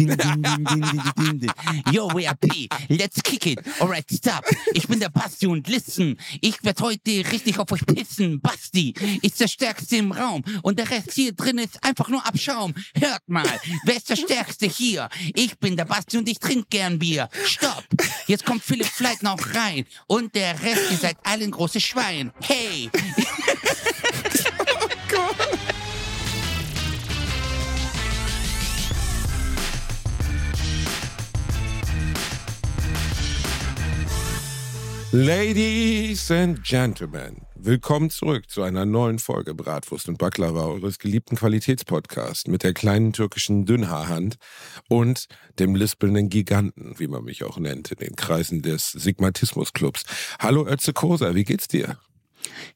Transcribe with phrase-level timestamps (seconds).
[0.00, 1.50] Din, din, din, din, din, din, din.
[1.92, 2.46] Yo, WAP,
[2.88, 3.60] let's kick it.
[3.80, 4.46] Alright, stop.
[4.72, 6.16] Ich bin der Basti und listen.
[6.40, 8.40] Ich werd heute richtig auf euch pissen.
[8.40, 12.72] Basti ist der Stärkste im Raum und der Rest hier drin ist einfach nur Abschaum.
[12.94, 15.10] Hört mal, wer ist der Stärkste hier?
[15.34, 17.28] Ich bin der Basti und ich trinke gern Bier.
[17.44, 17.84] Stopp.
[18.26, 22.32] Jetzt kommt Philipp Fleit noch rein und der Rest, ihr seid alle ein großes Schwein.
[22.40, 22.88] Hey.
[35.12, 42.46] Ladies and Gentlemen, willkommen zurück zu einer neuen Folge Bratwurst und Baklava eures geliebten Qualitätspodcasts
[42.46, 44.36] mit der kleinen türkischen Dünnhaarhand
[44.88, 45.26] und
[45.58, 50.04] dem lispelnden Giganten, wie man mich auch nennt, in den Kreisen des Sigmatismus-Clubs.
[50.38, 51.98] Hallo Ötze Kosa, wie geht's dir?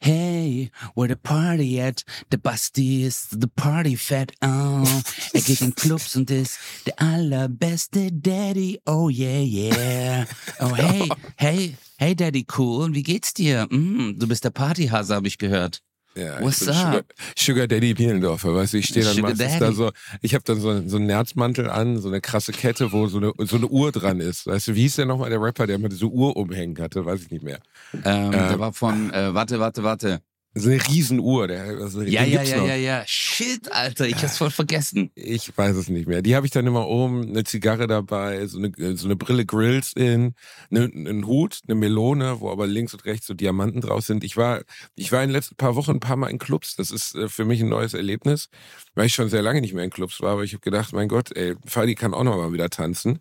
[0.00, 2.04] Hey, where the party at?
[2.30, 4.32] The Basti ist the party fat.
[4.42, 4.84] Oh,
[5.32, 8.80] er geht in Clubs und ist der allerbeste Daddy.
[8.86, 10.26] Oh yeah, yeah.
[10.60, 12.94] Oh hey, hey, hey Daddy cool.
[12.94, 13.66] Wie geht's dir?
[13.70, 15.82] Mm, du bist der Partyhase, habe ich gehört.
[16.16, 17.04] Ja, What's ich bin Sugar, up?
[17.36, 19.64] Sugar Daddy Bielendorfer, weißt du, ich stehe dann Sugar meistens Daddy.
[19.64, 19.90] da so,
[20.22, 23.32] ich habe dann so, so einen Nerzmantel an, so eine krasse Kette, wo so eine,
[23.38, 24.46] so eine Uhr dran ist.
[24.46, 27.22] Weißt du, wie hieß der nochmal, der Rapper, der immer diese Uhr umhängen hatte, weiß
[27.22, 27.58] ich nicht mehr.
[28.04, 30.20] Ähm, der war von, äh, warte, warte, warte.
[30.56, 32.68] So eine Riesenuhr, der, also, Ja, ja, ja, noch.
[32.68, 33.02] ja, ja.
[33.06, 35.10] Shit, Alter, ich hab's voll vergessen.
[35.16, 36.22] Ich weiß es nicht mehr.
[36.22, 39.92] Die habe ich dann immer oben, eine Zigarre dabei, so eine, so eine Brille Grills
[39.94, 40.34] in,
[40.70, 44.22] ne, einen Hut, eine Melone, wo aber links und rechts so Diamanten drauf sind.
[44.22, 44.62] Ich war,
[44.94, 46.76] ich war in den letzten paar Wochen ein paar Mal in Clubs.
[46.76, 48.48] Das ist äh, für mich ein neues Erlebnis,
[48.94, 50.34] weil ich schon sehr lange nicht mehr in Clubs war.
[50.34, 53.18] Aber ich habe gedacht, mein Gott, ey, Fadi kann auch noch mal wieder tanzen.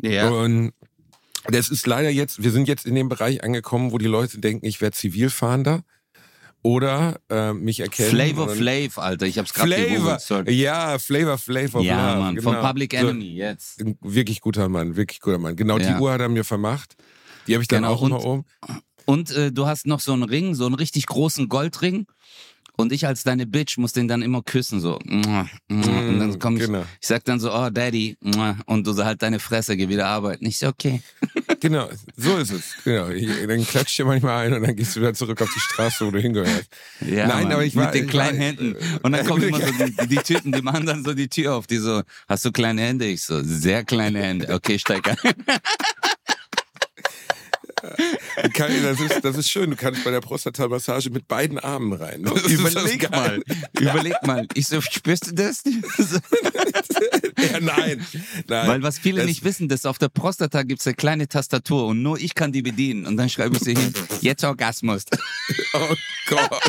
[0.00, 0.28] Ja.
[0.28, 0.72] Und
[1.50, 4.64] das ist leider jetzt, wir sind jetzt in dem Bereich angekommen, wo die Leute denken,
[4.64, 5.82] ich wäre Zivilfahrender
[6.62, 8.10] oder äh, mich erkennen.
[8.10, 11.82] Flavor Flav, Alter, ich hab's gerade Flavor, ja, Flavor Flavor.
[11.82, 12.66] Ja, Mann, von genau.
[12.66, 13.80] Public So, Enemy, jetzt.
[13.80, 15.56] ein wirklich guter Mann, wirklich guter Mann.
[15.56, 15.94] Genau Ja.
[15.94, 16.96] die Uhr hat er mir vermacht.
[17.46, 18.82] Die habe ich dann Genau, auch immer und- oben.
[19.06, 22.06] Und äh, du hast noch so einen Ring, so einen richtig großen Goldring.
[22.80, 25.00] Und ich als deine Bitch muss den dann immer küssen, so.
[25.04, 25.26] Und
[25.68, 26.84] dann komm ich, genau.
[27.00, 28.16] ich sag dann so, oh Daddy,
[28.66, 30.46] und du so halt deine Fresse, geh wieder arbeiten.
[30.46, 31.02] Ich so, okay.
[31.60, 32.74] Genau, so ist es.
[32.84, 33.08] Genau.
[33.48, 36.12] Dann klatscht dir manchmal ein und dann gehst du wieder zurück auf die Straße, wo
[36.12, 36.68] du hingehörst.
[37.00, 38.76] Ja, Nein, Mann, aber ich war- mit den kleinen war- Händen.
[39.02, 41.66] Und dann kommen immer so die, die Typen, die machen dann so die Tür auf,
[41.66, 43.06] die so, hast du kleine Hände?
[43.06, 44.54] Ich so, sehr kleine Hände.
[44.54, 45.16] Okay, steig ein.
[48.58, 49.70] Das ist, das ist schön.
[49.70, 52.22] Du kannst bei der Prostata-Massage mit beiden Armen rein.
[52.24, 53.42] Das Überleg mal,
[53.78, 54.46] überleg mal.
[54.54, 55.62] Ich so, spürst du das?
[57.52, 58.04] Ja, nein,
[58.48, 58.68] nein.
[58.68, 62.02] Weil was viele Das- nicht wissen, dass auf der Prostata gibt's eine kleine Tastatur und
[62.02, 63.06] nur ich kann die bedienen.
[63.06, 65.04] Und dann schreibe ich sie hin, jetzt Orgasmus.
[65.74, 65.94] Oh
[66.28, 66.62] Gott.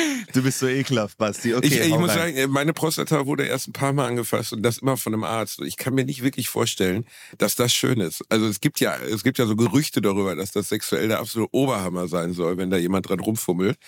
[0.32, 1.54] Du bist so ekelhaft, Basti.
[1.54, 2.34] Okay, ich ich muss rein.
[2.34, 5.60] sagen, meine Prostata wurde erst ein paar Mal angefasst und das immer von einem Arzt.
[5.60, 7.04] Ich kann mir nicht wirklich vorstellen,
[7.38, 8.22] dass das schön ist.
[8.28, 11.52] Also es gibt ja, es gibt ja so Gerüchte darüber, dass das sexuell der absolute
[11.52, 13.78] Oberhammer sein soll, wenn da jemand dran rumfummelt.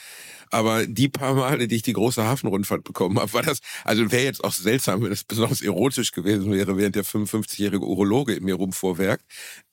[0.52, 4.24] Aber die paar Male, die ich die große Hafenrundfahrt bekommen habe, war das, also wäre
[4.24, 8.56] jetzt auch seltsam, wenn das besonders erotisch gewesen wäre, während der 55-jährige Urologe in mir
[8.56, 9.24] rumvorwerkt.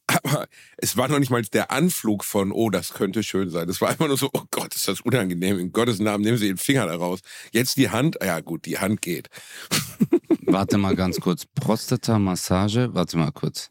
[0.08, 0.48] Aber
[0.78, 3.68] es war noch nicht mal der Anflug von, oh, das könnte schön sein.
[3.68, 5.60] Es war einfach nur so, oh Gott, ist das unangenehm.
[5.60, 7.20] In Gottes Namen nehmen Sie den Finger da raus.
[7.52, 9.30] Jetzt die Hand, ja gut, die Hand geht.
[10.46, 11.46] Warte mal ganz kurz.
[11.46, 13.70] Prostata-Massage, warte mal kurz.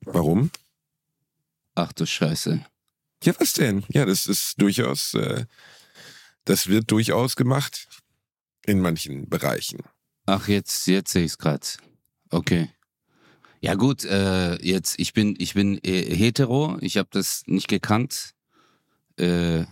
[0.00, 0.50] Warum?
[1.74, 2.66] Ach du Scheiße.
[3.22, 3.84] Ja, was denn?
[3.88, 5.44] Ja, das ist durchaus, äh,
[6.44, 7.88] das wird durchaus gemacht
[8.66, 9.80] in manchen Bereichen.
[10.26, 11.78] Ach, jetzt, jetzt sehe ich's grad.
[12.30, 12.70] Okay.
[13.60, 18.34] Ja gut, äh, jetzt, ich bin, ich bin äh, hetero, ich habe das nicht gekannt.
[19.18, 19.66] Äh, äh,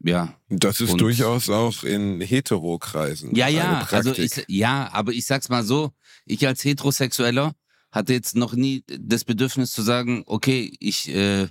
[0.00, 0.34] ja.
[0.48, 3.34] Das ist Und- durchaus auch in Heterokreisen.
[3.34, 5.92] Ja, ja, also ich, ja, aber ich sag's mal so,
[6.26, 7.54] ich als Heterosexueller
[7.92, 11.46] hatte jetzt noch nie das Bedürfnis zu sagen, okay, ich äh,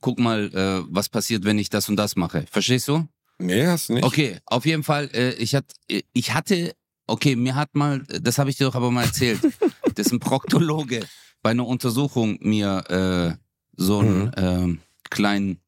[0.00, 2.44] guck mal, äh, was passiert, wenn ich das und das mache.
[2.50, 3.06] Verstehst du?
[3.38, 4.04] Nee, hast du nicht.
[4.04, 6.74] Okay, auf jeden Fall, äh, ich, hat, äh, ich hatte,
[7.06, 9.40] okay, mir hat mal, das habe ich dir doch aber mal erzählt,
[9.94, 11.06] dass ein Proktologe
[11.42, 13.44] bei einer Untersuchung mir äh,
[13.76, 14.30] so ein Mhm.
[14.36, 14.80] ähm,
[15.10, 15.60] klein,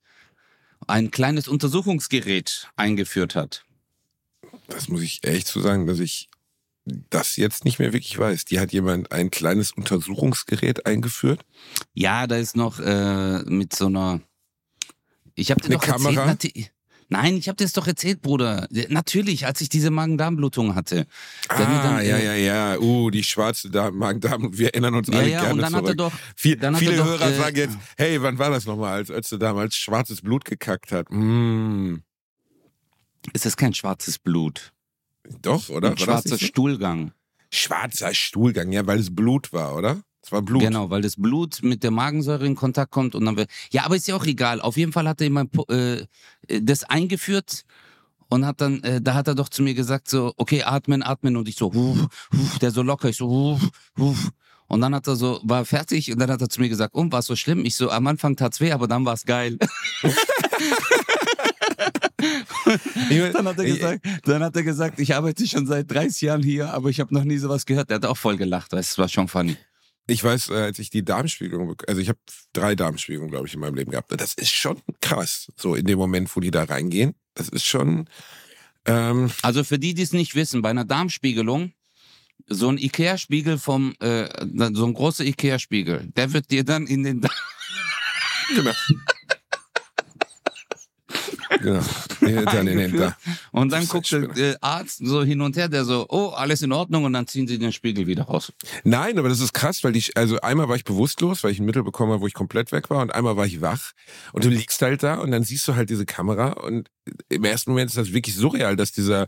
[0.88, 3.65] ein kleines Untersuchungsgerät eingeführt hat.
[4.67, 6.29] Das muss ich echt zu sagen, dass ich
[6.85, 8.44] das jetzt nicht mehr wirklich weiß.
[8.47, 11.43] Die hat jemand ein kleines Untersuchungsgerät eingeführt.
[11.94, 14.21] Ja, da ist noch äh, mit so einer.
[15.35, 16.27] Ich habe dir Eine doch Kamera?
[16.27, 16.73] erzählt.
[17.12, 18.69] Nein, ich habe dir das doch erzählt, Bruder.
[18.88, 21.06] Natürlich, als ich diese Magen-Darm-Blutung hatte.
[21.49, 22.35] Ah, dann, ja, äh, ja,
[22.75, 22.79] ja.
[22.79, 24.56] Uh, die schwarze da Magen-Darm.
[24.56, 25.97] Wir erinnern uns Ja, alle ja, gerne und dann hat er zurück.
[25.99, 26.12] doch.
[26.37, 29.41] Viel, dann viele doch, Hörer äh, sagen jetzt, hey, wann war das nochmal, als Ötze
[29.41, 31.11] damals schwarzes Blut gekackt hat?
[31.11, 31.97] Mm,
[33.33, 34.73] Ist das kein schwarzes Blut?
[35.43, 35.91] Doch, oder?
[35.91, 36.38] Ein War schwarzer?
[36.38, 37.12] Stuhlgang.
[37.50, 40.03] Schwarzer Stuhlgang, ja, weil es Blut war, oder?
[40.23, 40.62] Es war Blut.
[40.62, 43.50] Genau, weil das Blut mit der Magensäure in Kontakt kommt und dann wird.
[43.73, 44.61] Ja, aber ist ja auch egal.
[44.61, 46.05] Auf jeden Fall hat er immer äh,
[46.47, 47.65] das eingeführt
[48.29, 51.37] und hat dann, äh, da hat er doch zu mir gesagt so, okay, atmen, atmen
[51.37, 54.31] und ich so, huf, huf, der so locker, ich so, huf, huf.
[54.69, 57.11] Und dann hat er so, war fertig und dann hat er zu mir gesagt, und
[57.12, 57.65] war es so schlimm?
[57.65, 59.59] Ich so, am Anfang tat's weh, aber dann war's geil.
[63.32, 66.72] dann hat er gesagt, dann hat er gesagt, ich arbeite schon seit 30 Jahren hier,
[66.72, 67.90] aber ich habe noch nie sowas gehört.
[67.90, 69.56] Er hat auch voll gelacht, weißt, es war schon funny.
[70.06, 72.19] Ich weiß, äh, als ich die Darmspiegelung, also ich habe
[72.52, 74.12] drei Darmspiegelungen, glaube ich, in meinem Leben gehabt.
[74.20, 77.14] Das ist schon krass, so in dem Moment, wo die da reingehen.
[77.34, 78.08] Das ist schon.
[78.87, 81.73] Ähm also für die, die es nicht wissen, bei einer Darmspiegelung,
[82.49, 84.28] so ein Ikea-Spiegel vom, äh,
[84.73, 87.20] so ein großer Ikea-Spiegel, der wird dir dann in den.
[88.55, 88.73] genau.
[91.61, 91.84] genau.
[92.20, 93.17] Dann in den da.
[93.52, 96.72] Und dann guckt der äh, Arzt so hin und her, der so, oh, alles in
[96.72, 98.52] Ordnung, und dann ziehen sie den Spiegel wieder raus.
[98.84, 101.67] Nein, aber das ist krass, weil ich, also einmal war ich bewusstlos, weil ich ein
[101.67, 103.93] Mittel bekommen habe, wo ich komplett weg war, und einmal war ich wach.
[104.32, 106.90] Und du liegst halt da und dann siehst du halt diese Kamera und
[107.28, 109.26] im ersten Moment ist das wirklich surreal, dass dieser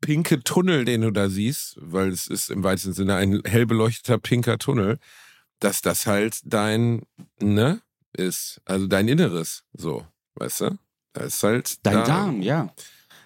[0.00, 4.18] pinke Tunnel, den du da siehst, weil es ist im weitesten Sinne ein hell beleuchteter
[4.18, 4.98] pinker Tunnel,
[5.60, 7.02] dass das halt dein,
[7.40, 7.80] ne,
[8.12, 8.60] ist.
[8.64, 10.78] Also dein Inneres, so, weißt du?
[11.12, 11.86] Das ist halt.
[11.86, 12.72] Dein da, Darm, ja.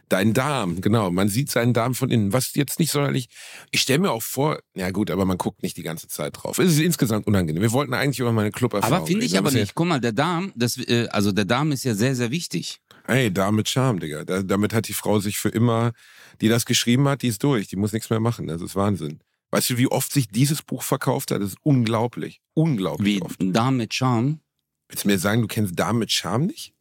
[0.08, 1.10] Dein Darm, genau.
[1.10, 2.32] Man sieht seinen Darm von innen.
[2.32, 3.28] Was jetzt nicht sonderlich.
[3.72, 6.58] Ich stelle mir auch vor, ja gut, aber man guckt nicht die ganze Zeit drauf.
[6.58, 7.60] Es ist insgesamt unangenehm.
[7.60, 9.74] Wir wollten eigentlich über meine Club-Erfahrung Aber finde ich aber nicht.
[9.74, 12.80] Guck mal, der Darm, das, äh, also der Darm ist ja sehr, sehr wichtig.
[13.08, 14.24] Ey, Darm mit Charme, Digga.
[14.24, 15.92] Da, damit hat die Frau sich für immer,
[16.40, 17.66] die das geschrieben hat, die ist durch.
[17.66, 18.46] Die muss nichts mehr machen.
[18.46, 19.20] Das ist Wahnsinn.
[19.50, 21.40] Weißt du, wie oft sich dieses Buch verkauft hat?
[21.40, 22.40] Das ist unglaublich.
[22.54, 23.38] Unglaublich Wie oft.
[23.40, 24.40] Darm mit Charme.
[24.88, 26.75] Willst du mir sagen, du kennst Darm mit Charme nicht?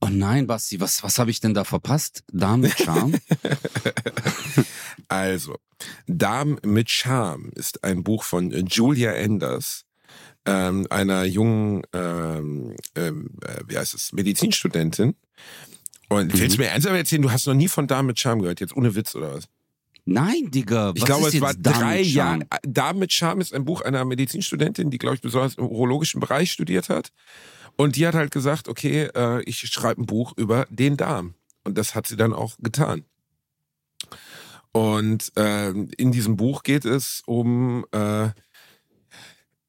[0.00, 2.22] Oh nein, Basti, was, was habe ich denn da verpasst?
[2.32, 3.18] Darm mit Charme?
[5.08, 5.56] also,
[6.06, 9.84] Darm mit Charme ist ein Buch von Julia Enders,
[10.44, 15.16] ähm, einer jungen, ähm, ähm, äh, wie heißt es, Medizinstudentin.
[16.08, 16.38] Und mhm.
[16.38, 18.76] willst du mir ernsthaft erzählen, du hast noch nie von Darm mit Charme gehört, jetzt
[18.76, 19.48] ohne Witz oder was?
[20.04, 20.92] Nein, Digga.
[20.94, 22.46] ich glaube, es war drei Jahre.
[22.62, 26.52] Darm mit Charme ist ein Buch einer Medizinstudentin, die, glaube ich, besonders im urologischen Bereich
[26.52, 27.10] studiert hat.
[27.76, 31.34] Und die hat halt gesagt, okay, äh, ich schreibe ein Buch über den Darm.
[31.64, 33.04] Und das hat sie dann auch getan.
[34.72, 38.30] Und äh, in diesem Buch geht es um äh,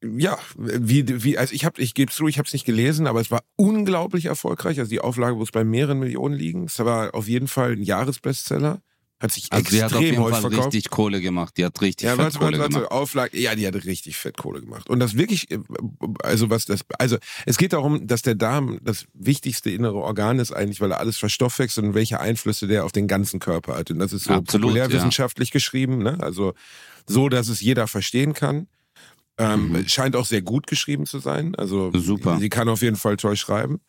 [0.04, 3.20] ja, wie, wie, also ich habe, ich gebe zu, ich habe es nicht gelesen, aber
[3.20, 4.80] es war unglaublich erfolgreich.
[4.80, 6.66] Also die Auflage muss bei mehreren Millionen liegen.
[6.66, 8.82] Es war auf jeden Fall ein Jahresbestseller.
[9.20, 10.68] Hat sich also extrem die hat auf jeden Fall verkauft.
[10.68, 11.58] richtig Kohle gemacht.
[11.58, 12.92] Die hat richtig ja, fett warte, Kohle warte, gemacht.
[12.92, 14.90] Auflage, ja, die hat richtig fett Kohle gemacht.
[14.92, 15.48] Und das wirklich,
[16.22, 17.18] also was das, also
[17.48, 21.18] es geht darum, dass der Darm das wichtigste innere Organ ist eigentlich, weil er alles
[21.18, 23.90] verstoffwechselt und welche Einflüsse der auf den ganzen Körper hat.
[23.90, 25.54] Und das ist so Absolut, populärwissenschaftlich ja.
[25.54, 26.18] geschrieben, ne?
[26.20, 26.54] Also
[27.08, 28.68] so, dass es jeder verstehen kann.
[29.40, 29.88] Ähm, mhm.
[29.88, 31.56] Scheint auch sehr gut geschrieben zu sein.
[31.56, 32.38] Also Super.
[32.40, 33.82] sie kann auf jeden Fall toll schreiben.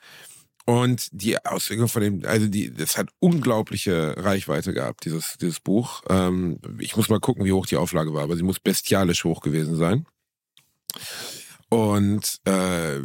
[0.68, 6.02] Und die Auswirkungen von dem, also die, das hat unglaubliche Reichweite gehabt, dieses, dieses Buch.
[6.10, 9.40] Ähm, ich muss mal gucken, wie hoch die Auflage war, aber sie muss bestialisch hoch
[9.40, 10.04] gewesen sein.
[11.70, 13.00] Und äh,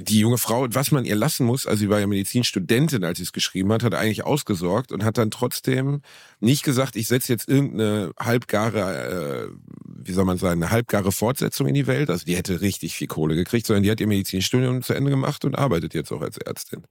[0.00, 3.24] die junge Frau, was man ihr lassen muss, also sie war ja Medizinstudentin, als sie
[3.24, 6.00] es geschrieben hat, hat eigentlich ausgesorgt und hat dann trotzdem
[6.40, 11.66] nicht gesagt, ich setze jetzt irgendeine halbgare, äh, wie soll man sagen, eine halbgare Fortsetzung
[11.66, 12.08] in die Welt.
[12.08, 15.44] Also die hätte richtig viel Kohle gekriegt, sondern die hat ihr Medizinstudium zu Ende gemacht
[15.44, 16.84] und arbeitet jetzt auch als Ärztin.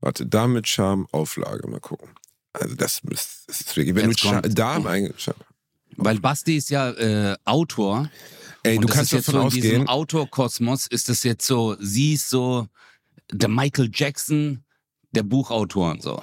[0.00, 2.10] Warte, damit Charme Auflage, mal gucken.
[2.52, 5.36] Also das, wirklich, wenn jetzt du kommt, Darm eingeschaut.
[5.96, 8.10] Weil Basti ist ja äh, Autor
[8.62, 9.64] Ey, du kannst jetzt davon so ausgehen.
[9.64, 12.66] In diesem Autorkosmos ist das jetzt so, sie ist so
[13.30, 14.64] der Michael Jackson
[15.12, 16.22] der Buchautoren so.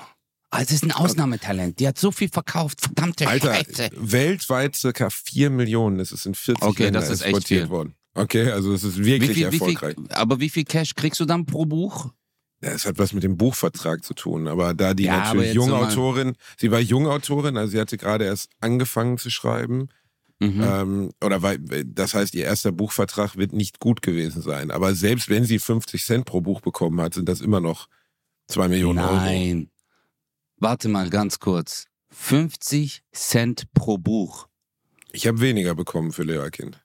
[0.49, 1.79] Also es ist ein Ausnahmetalent.
[1.79, 2.81] Die hat so viel verkauft.
[2.81, 3.89] Verdammte Alter, Scheiße.
[3.93, 5.97] weltweit circa 4 Millionen.
[5.99, 7.69] Das ist in 40 Okay, Ländern das ist echt exportiert viel.
[7.69, 7.95] worden.
[8.15, 9.95] Okay, also das ist wirklich Wie viel, wie erfolgreich.
[9.95, 12.11] viel, aber wie viel Cash kriegst du dann pro Buch?
[12.61, 14.47] Es hat was mit dem Buchvertrag zu tun.
[14.47, 18.25] Aber da die Ja, natürlich junge Autorin, sie war junge Autorin, also sie hatte gerade
[18.25, 19.89] erst angefangen zu schreiben.
[20.39, 20.63] Mhm.
[20.63, 24.71] Ähm, oder weil, das heißt, ihr erster Buchvertrag wird nicht gut gewesen sein.
[24.71, 27.87] Aber selbst wenn sie 50 Cent pro Buch bekommen hat, sind das immer noch
[28.47, 29.15] 2 Millionen Euro.
[29.15, 29.69] Nein.
[30.57, 31.87] Warte mal ganz kurz.
[32.09, 34.47] 50 Cent pro Buch.
[35.11, 36.83] Ich habe weniger bekommen für Lehrerkind.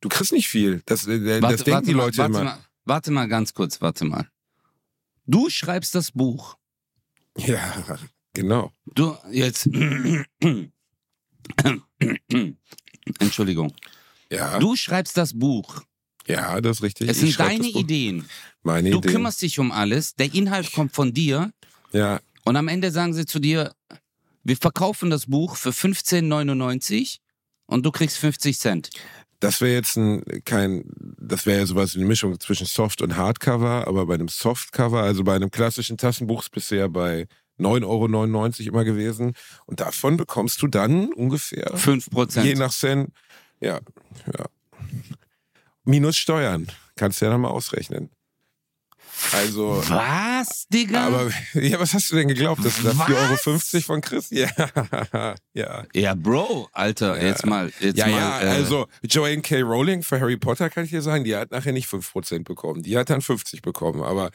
[0.00, 0.82] Du kriegst nicht viel.
[0.84, 2.44] Das, äh, das denken die mal, Leute warte immer.
[2.44, 4.28] Mal, warte mal ganz kurz, warte mal.
[5.26, 6.56] Du schreibst das Buch.
[7.36, 7.98] Ja,
[8.32, 8.70] genau.
[8.94, 9.66] Du, jetzt.
[13.20, 13.72] Entschuldigung.
[14.30, 15.82] Ja, Du schreibst das Buch.
[16.26, 17.08] ja, das ist richtig.
[17.08, 17.66] Es sind deine.
[17.68, 18.28] Ideen.
[18.62, 19.12] Meine Du Ideen.
[19.12, 20.14] kümmerst dich um alles.
[20.14, 21.52] Der Inhalt kommt von dir.
[21.92, 23.74] Ja, Und am Ende sagen sie zu dir,
[24.42, 27.18] wir verkaufen das Buch für 15,99
[27.66, 28.90] und du kriegst 50 Cent.
[29.44, 30.84] Das wäre jetzt ein, kein,
[31.18, 35.02] das wäre ja sowas wie eine Mischung zwischen Soft und Hardcover, aber bei einem Softcover,
[35.02, 37.26] also bei einem klassischen Tassenbuch ist bisher bei
[37.58, 39.34] 9,99 Euro immer gewesen.
[39.66, 42.46] Und davon bekommst du dann ungefähr 5 Prozent.
[42.46, 43.12] Je nach Cent,
[43.60, 43.80] ja,
[44.26, 44.46] ja.
[45.84, 46.66] Minus Steuern.
[46.96, 48.10] Kannst du ja dann mal ausrechnen.
[49.32, 49.82] Also.
[49.88, 51.06] Was, Digga?
[51.06, 52.64] Aber, ja, was hast du denn geglaubt?
[52.64, 54.28] Das ist 4,50 Euro von Chris?
[54.34, 54.48] Ja,
[55.54, 55.84] ja.
[55.94, 57.28] Ja, Bro, Alter, ja.
[57.28, 57.72] jetzt mal.
[57.80, 59.60] Jetzt ja, mal, ja, äh, also Joanne K.
[59.60, 62.82] Rowling für Harry Potter kann ich dir sagen, die hat nachher nicht 5% bekommen.
[62.82, 64.02] Die hat dann 50 bekommen.
[64.02, 64.30] Aber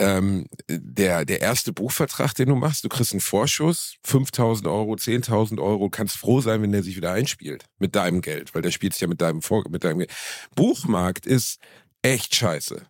[0.00, 5.60] ähm, der, der erste Buchvertrag, den du machst, du kriegst einen Vorschuss, 5000 Euro, 10.000
[5.60, 7.66] Euro, kannst froh sein, wenn der sich wieder einspielt.
[7.78, 10.12] Mit deinem Geld, weil der spielt sich ja mit deinem, Vor mit deinem Geld.
[10.54, 11.60] Buchmarkt ist
[12.02, 12.86] echt scheiße.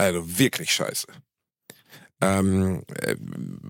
[0.00, 1.06] Also wirklich scheiße.
[2.22, 3.16] Ähm, äh,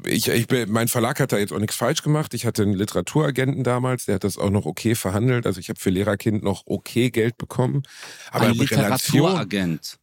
[0.06, 2.34] ich, ich bin, mein Verlag hat da jetzt auch nichts falsch gemacht.
[2.34, 5.46] Ich hatte einen Literaturagenten damals, der hat das auch noch okay verhandelt.
[5.46, 7.82] Also ich habe für Lehrerkind noch okay Geld bekommen.
[8.30, 9.98] Aber ein Literaturagent.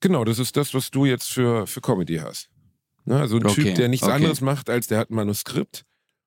[0.00, 2.48] genau, das ist das, was du jetzt für, für Comedy hast.
[3.04, 3.18] Ne?
[3.18, 4.16] Also ein Okay, Typ, der nichts okay.
[4.16, 5.84] anderes macht, als der hat ein Manuskript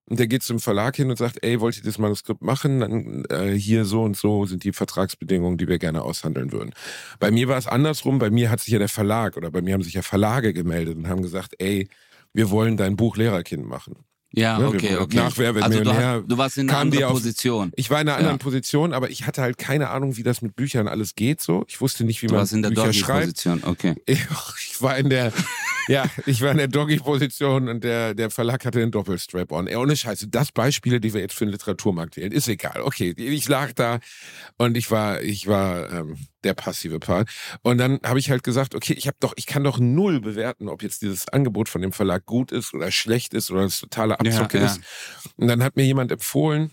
[0.08, 2.80] und der geht zum Verlag hin und sagt, ey, wollt ihr das Manuskript machen?
[2.80, 6.72] Dann äh, hier so und so sind die Vertragsbedingungen, die wir gerne aushandeln würden.
[7.20, 8.20] Bei mir war es andersrum.
[8.20, 10.96] Bei mir hat sich ja der Verlag oder bei mir haben sich ja Verlage gemeldet
[10.98, 11.90] und haben gesagt, ey,
[12.34, 13.96] wir wollen dein Buch Lehrerkind machen.
[14.34, 15.16] Ja, Ja, okay, wir- okay.
[15.16, 17.72] nach Wer wird also du, hast, du warst in einer anderen auf- Position.
[17.78, 18.44] Ich war in einer anderen Ja.
[18.44, 21.40] Position, aber ich hatte halt keine Ahnung, wie das mit Büchern alles geht.
[21.40, 23.46] So, ich wusste nicht, wie Du man warst in der Bücher schreibt.
[23.46, 23.96] Doggy-Position, okay.
[24.06, 24.20] Ich,
[24.70, 25.32] ich war in der,
[25.88, 29.68] ja, ich war in der Doggy-Position und der, der Verlag hatte den Doppelstrap-on.
[29.68, 32.82] Ey, ohne Scheiße, das Beispiele, die wir jetzt für den Literaturmarkt wählen, ist egal.
[32.82, 34.00] Okay, ich lag da
[34.58, 37.30] und ich war, ich war ähm, der passive Part.
[37.62, 40.70] Und dann habe ich halt gesagt, okay, ich habe doch, ich kann doch null bewerten,
[40.70, 44.20] ob jetzt dieses Angebot von dem Verlag gut ist oder schlecht ist oder das totale
[44.20, 44.72] Abzocke Ja, ja.
[44.72, 44.82] ist.
[45.38, 46.72] Und dann hat mir jemand empfohlen,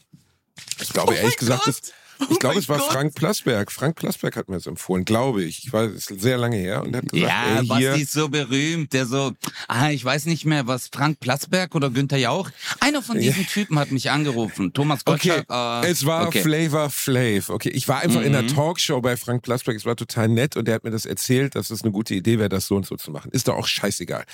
[0.81, 1.75] ich glaube Oh ehrlich gesagt, Gott!
[1.75, 1.93] es,
[2.23, 2.93] Oh ich glaube, es war Gott!
[2.93, 3.73] Frank Plasberg.
[3.73, 5.65] Frank Plasberg hat mir das empfohlen, glaube ich.
[5.65, 8.13] Ich weiß, es ist sehr lange her und hat gesagt, Ja, ey, hier, Basti ist
[8.13, 9.33] so berühmt, der so,
[9.69, 12.51] ah, ich weiß nicht mehr, was Frank Platzberg oder Günther Jauch.
[12.81, 14.73] Einer von diesen Typen hat mich angerufen.
[14.73, 15.85] Thomas Okay, Gottschalk.
[15.85, 16.43] äh, es war okay.
[16.43, 17.49] Flavor Flav.
[17.51, 18.49] Okay, ich war einfach in der Mhm.
[18.49, 19.77] Talkshow bei Frank Plasberg.
[19.77, 22.39] Es war total nett und der hat mir das erzählt, dass es eine gute Idee
[22.39, 23.31] wäre, das so und so zu machen.
[23.33, 24.25] Ist doch auch scheißegal.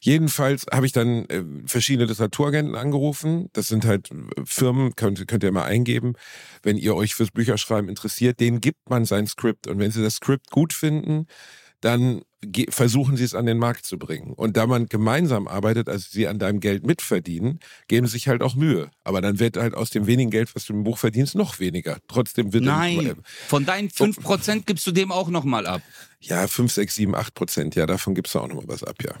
[0.00, 3.48] Jedenfalls habe ich dann äh, verschiedene Literaturagenten angerufen.
[3.52, 6.14] Das sind halt äh, Firmen, könnt, könnt ihr mal eingeben,
[6.62, 8.40] wenn ihr euch fürs Bücherschreiben interessiert.
[8.40, 11.26] Denen gibt man sein Skript und wenn sie das Skript gut finden,
[11.82, 12.22] dann
[12.70, 14.32] versuchen sie es an den Markt zu bringen.
[14.32, 18.42] Und da man gemeinsam arbeitet, also sie an deinem Geld mitverdienen, geben sie sich halt
[18.42, 18.90] auch Mühe.
[19.04, 21.98] Aber dann wird halt aus dem wenigen Geld, was du im Buch verdienst, noch weniger.
[22.08, 25.82] Trotzdem wird Nein, von deinen 5% gibst du dem auch nochmal ab.
[26.20, 29.14] ja, 5, 6, 7, 8 Prozent, ja, davon gibst du auch nochmal was ab, ja.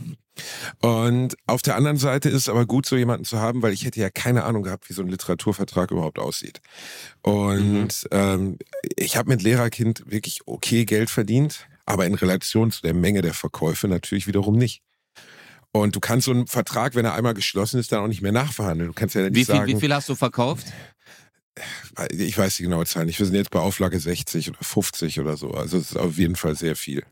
[0.80, 3.84] Und auf der anderen Seite ist es aber gut, so jemanden zu haben, weil ich
[3.84, 6.60] hätte ja keine Ahnung gehabt, wie so ein Literaturvertrag überhaupt aussieht.
[7.22, 8.58] Und ähm,
[8.96, 13.34] ich habe mit Lehrerkind wirklich okay Geld verdient, aber in Relation zu der Menge der
[13.34, 14.82] Verkäufe natürlich wiederum nicht.
[15.72, 18.32] Und du kannst so einen Vertrag, wenn er einmal geschlossen ist, dann auch nicht mehr
[18.32, 18.88] nachverhandeln.
[18.88, 20.66] Du kannst ja nicht Wie viel, sagen, wie viel hast du verkauft?
[22.10, 23.18] ich weiß die genaue Zahl nicht.
[23.18, 25.50] Wir sind jetzt bei Auflage 60 oder 50 oder so.
[25.50, 27.04] Also es ist auf jeden Fall sehr viel.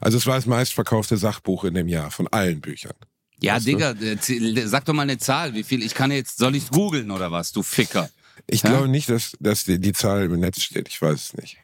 [0.00, 2.94] Also es war das meistverkaufte Sachbuch in dem Jahr von allen Büchern.
[3.40, 3.70] Ja, Weißt du?
[3.70, 5.54] Digga, äh, z- sag doch mal eine Zahl.
[5.54, 5.82] Wie viel?
[5.84, 8.08] Ich kann jetzt, soll ich's googeln oder was, du Ficker?
[8.46, 8.70] Ich Ja?
[8.70, 10.88] glaube nicht, dass, dass die, die Zahl im Netz steht.
[10.88, 11.58] Ich weiß es nicht.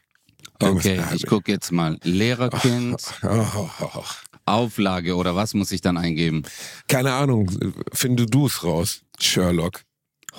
[0.62, 1.98] Okay, ich hab guck jetzt mal.
[2.02, 4.04] Lehrerkind, Oh, oh, oh, oh.
[4.44, 6.42] Auflage oder was muss ich dann eingeben?
[6.88, 7.50] Keine Ahnung.
[7.92, 9.82] Finde du es raus, Sherlock.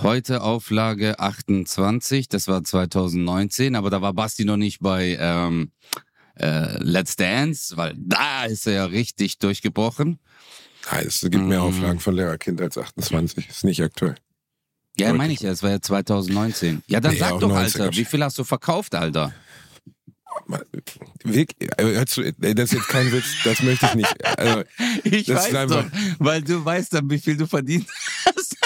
[0.01, 5.71] Heute Auflage 28, das war 2019, aber da war Basti noch nicht bei ähm,
[6.39, 10.19] äh, Let's Dance, weil da ist er ja richtig durchgebrochen.
[10.91, 11.67] Nein, es gibt mehr Mhm.
[11.67, 13.47] Auflagen von Lehrerkind als 28.
[13.49, 14.15] Ist nicht aktuell.
[14.97, 16.83] Ja, meine ich ja, es war ja 2019.
[16.87, 19.33] Ja, dann Nee, sag doch, 90er Alter, wie viel hast du verkauft, Alter?
[21.23, 21.93] Wirklich, ey,
[22.55, 24.25] das ist jetzt kein Witz, das möchte ich nicht.
[24.37, 24.63] Also,
[25.03, 27.87] Ich weiß einfach- doch, weil du weißt dann, wie viel du verdient
[28.25, 28.57] hast.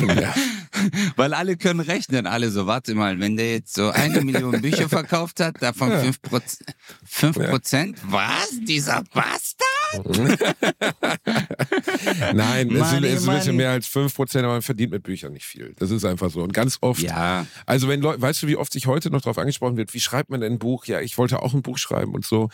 [0.00, 0.34] ja.
[1.16, 4.88] Weil alle können rechnen, alle so, warte mal, wenn der jetzt so eine Million Bücher
[4.88, 6.00] verkauft hat, davon Ja.
[6.00, 7.98] fünf Prozent, fünf Prozent?
[8.04, 8.50] Was?
[8.66, 9.68] Dieser Bastard?
[12.34, 15.32] Nein, es sind, es ist ein bisschen mehr als 5%, aber man verdient mit Büchern
[15.32, 15.74] nicht viel.
[15.78, 16.42] Das ist einfach so.
[16.42, 19.38] Und ganz oft, Ja, also wenn Leute, weißt du, wie oft sich heute noch darauf
[19.38, 20.86] angesprochen wird, wie schreibt man denn ein Buch?
[20.86, 22.48] Ja, ich wollte auch ein Buch schreiben und so.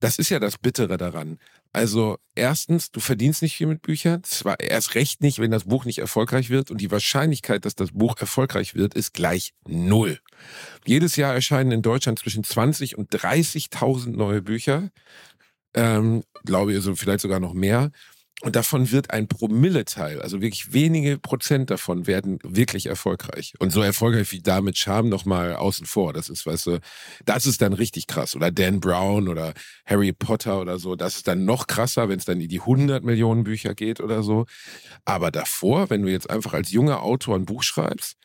[0.00, 1.38] Das ist ja das Bittere daran.
[1.72, 4.22] Also erstens, du verdienst nicht viel mit Büchern.
[4.24, 6.70] Zwar erst recht nicht, wenn das Buch nicht erfolgreich wird.
[6.70, 10.18] Und die Wahrscheinlichkeit, dass das Buch erfolgreich wird, ist gleich null.
[10.84, 14.90] Jedes Jahr erscheinen in Deutschland zwischen 20 und 30.000 neue Bücher.
[15.74, 17.90] Ähm, glaube ich, also vielleicht sogar noch mehr.
[18.42, 23.54] Und davon wird ein Promilleteil, also wirklich wenige Prozent davon werden wirklich erfolgreich.
[23.60, 26.12] Und so erfolgreich wie damit Charme nochmal außen vor.
[26.12, 26.80] Das ist, weißt du,
[27.24, 28.34] das ist dann richtig krass.
[28.34, 29.54] Oder Dan Brown oder
[29.86, 30.96] Harry Potter oder so.
[30.96, 34.24] Das ist dann noch krasser, wenn es dann in die 100 Millionen Bücher geht oder
[34.24, 34.46] so.
[35.04, 38.16] Aber davor, wenn du jetzt einfach als junger Autor ein Buch schreibst,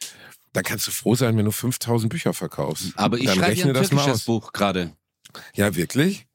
[0.53, 2.93] dann kannst du froh sein, wenn du 5000 Bücher verkaufst.
[2.95, 4.23] Aber ich dann schreibe rechne ja ein das mal aus.
[4.23, 4.93] Buch gerade.
[5.53, 6.26] Ja, wirklich?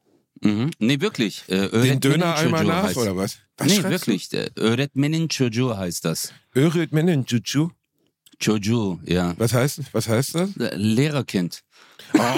[0.43, 0.71] Mhm.
[0.79, 1.43] Nee, wirklich.
[1.47, 3.37] Äh, Den Döner einmal Çocuğu nach heißt- oder was?
[3.57, 4.29] was Nee, wirklich.
[4.55, 6.31] Öğretmenin Çocuğu heißt das.
[6.55, 6.59] Du?
[6.59, 7.71] Öğretmenin Juju?
[8.39, 9.29] Çocuğu, ja.
[9.37, 10.49] Was heißt, was heißt das?
[10.57, 11.51] Äh, Lehrerkind.
[12.17, 12.37] Oh.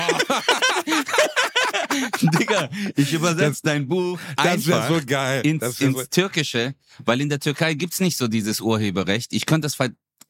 [2.40, 5.42] Digga, ich übersetze dein Buch Das wäre einfach so geil.
[5.46, 6.74] ins, ins so, Türkische,
[7.06, 9.34] weil in der Türkei gibt's nicht so dieses Urheberrecht.
[9.34, 9.78] Ich könnte das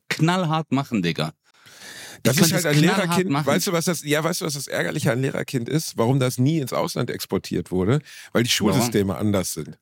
[0.10, 1.34] knallhart machen, Digga.
[2.26, 3.30] Das ist halt ein Lehrerkind.
[3.30, 3.46] machen.
[3.46, 5.98] Weißt du, was das, ja, weißt du, was das Ärgerliche an Lehrerkind ist?
[5.98, 8.00] Warum das nie ins Ausland exportiert wurde?
[8.34, 9.78] Weil die Schulsysteme anders sind.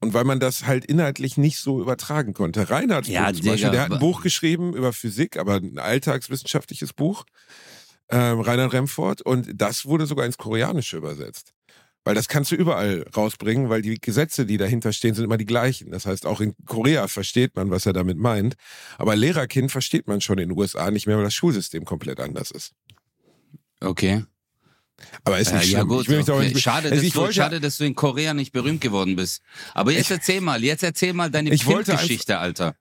[0.00, 2.68] Und weil man das halt inhaltlich nicht so übertragen konnte.
[2.68, 7.24] Reinhards Ja, zum Beispiel, der hat ein Buch geschrieben über Physik, aber ein alltagswissenschaftliches Buch.
[8.10, 9.22] Ähm, Reinhard Remford.
[9.22, 11.53] Und das wurde sogar ins Koreanische übersetzt.
[12.04, 15.46] Weil das kannst du überall rausbringen, weil die Gesetze, die dahinter stehen, sind immer die
[15.46, 15.90] gleichen.
[15.90, 18.56] Das heißt, auch in Korea versteht man, was er damit meint.
[18.98, 22.50] Aber Lehrerkind versteht man schon in den USA nicht mehr, weil das Schulsystem komplett anders
[22.50, 22.72] ist.
[23.80, 24.24] Okay.
[25.24, 25.88] Aber ist Äh, nicht ja schlimm.
[25.88, 26.48] gut, ich okay.
[26.48, 29.16] nicht schade, also dass ich du, wollte, schade, dass du in Korea nicht berühmt geworden
[29.16, 29.42] bist.
[29.72, 32.76] Aber jetzt erzähl mal, jetzt erzähl mal deine Ich Pimp-Geschichte, Alter.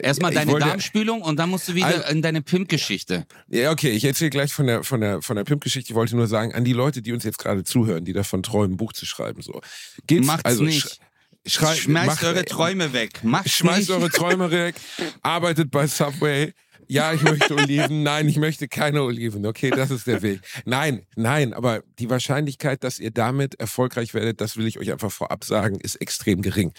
[0.00, 3.26] Erstmal deine wollte- Darmspülung und dann musst du wieder Also- in deine Pimp-Geschichte.
[3.48, 5.90] Ja, okay, ich erzähle gleich von der, von der, von der Pimp-Geschichte.
[5.90, 8.74] Ich wollte nur sagen, an die Leute, die uns jetzt gerade zuhören, die davon träumen,
[8.74, 9.60] ein Buch zu schreiben, so.
[10.06, 10.98] Geht's, Macht's also, nicht.
[11.44, 13.20] Schrei, Schmeißt macht- eure Träume weg.
[13.24, 13.90] Macht's Schmeißt nicht.
[13.90, 14.76] eure Träume weg,
[15.22, 16.52] arbeitet bei Subway.
[16.88, 18.02] Ja, ich möchte Oliven.
[18.02, 19.44] Nein, ich möchte keine Oliven.
[19.46, 20.40] Okay, das ist der Weg.
[20.64, 25.10] Nein, nein, aber die Wahrscheinlichkeit, dass ihr damit erfolgreich werdet, das will ich euch einfach
[25.12, 26.72] vorab sagen, ist extrem gering.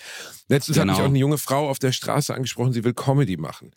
[0.47, 1.05] Letztens hat mich Genau.
[1.05, 3.71] auch eine junge Frau auf der Straße angesprochen, sie will Comedy machen.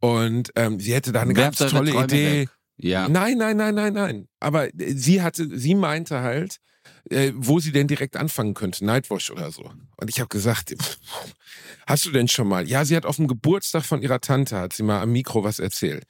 [0.00, 2.40] Und ähm, sie hätte da eine Werft ganz tolle Träume Idee.
[2.42, 2.48] weg.
[2.76, 3.08] Ja.
[3.08, 4.28] Nein, nein, nein, nein, nein.
[4.38, 6.58] Aber äh, sie hatte, sie meinte halt,
[7.10, 9.70] äh, wo sie denn direkt anfangen könnte, Nightwash oder so.
[9.96, 10.74] Und ich habe gesagt,
[11.86, 12.68] hast du denn schon mal?
[12.68, 15.58] Ja, sie hat auf dem Geburtstag von ihrer Tante, hat sie mal am Mikro was
[15.58, 16.04] erzählt.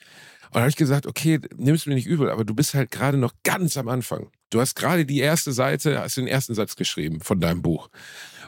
[0.49, 3.19] Und da habe ich gesagt, okay, nimm's mir nicht übel, aber du bist halt gerade
[3.19, 4.31] noch ganz am Anfang.
[4.51, 7.91] Du hast gerade die erste Seite, hast den ersten Satz geschrieben von deinem Buch.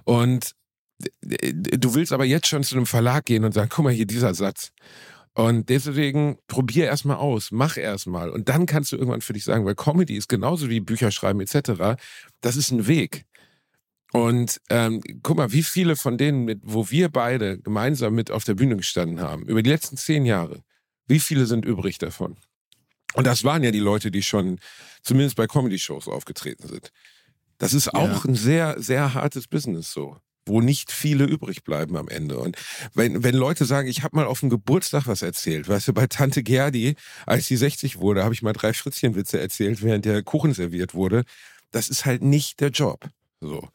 [0.05, 0.55] Und
[0.99, 4.35] du willst aber jetzt schon zu einem Verlag gehen und sagen, guck mal hier, dieser
[4.35, 4.73] Satz.
[5.35, 9.64] Und deswegen probier erstmal aus, mach erstmal und dann kannst du irgendwann für dich sagen,
[9.64, 12.01] weil Comedy ist genauso wie Bücher schreiben etc.
[12.40, 13.27] Das ist ein Weg.
[14.12, 18.43] Und ähm, guck mal, wie viele von denen, mit, wo wir beide gemeinsam mit auf
[18.43, 20.64] der Bühne gestanden haben, über die letzten zehn Jahre,
[21.07, 22.37] wie viele sind übrig davon?
[23.14, 24.59] Und das waren ja die Leute, die schon
[25.03, 26.90] zumindest bei Comedy-Shows aufgetreten sind.
[27.59, 30.16] Das ist auch ein sehr, sehr hartes Business so,
[30.50, 32.38] wo nicht viele übrig bleiben am Ende.
[32.38, 32.56] Und
[32.94, 36.06] wenn, wenn Leute sagen, ich habe mal auf dem Geburtstag was erzählt, weißt du, bei
[36.06, 40.52] Tante Gerdi, als sie 60 wurde, habe ich mal drei Fritzchenwitze erzählt, während der Kuchen
[40.52, 41.24] serviert wurde.
[41.70, 43.08] Das ist halt nicht der Job.
[43.40, 43.68] So.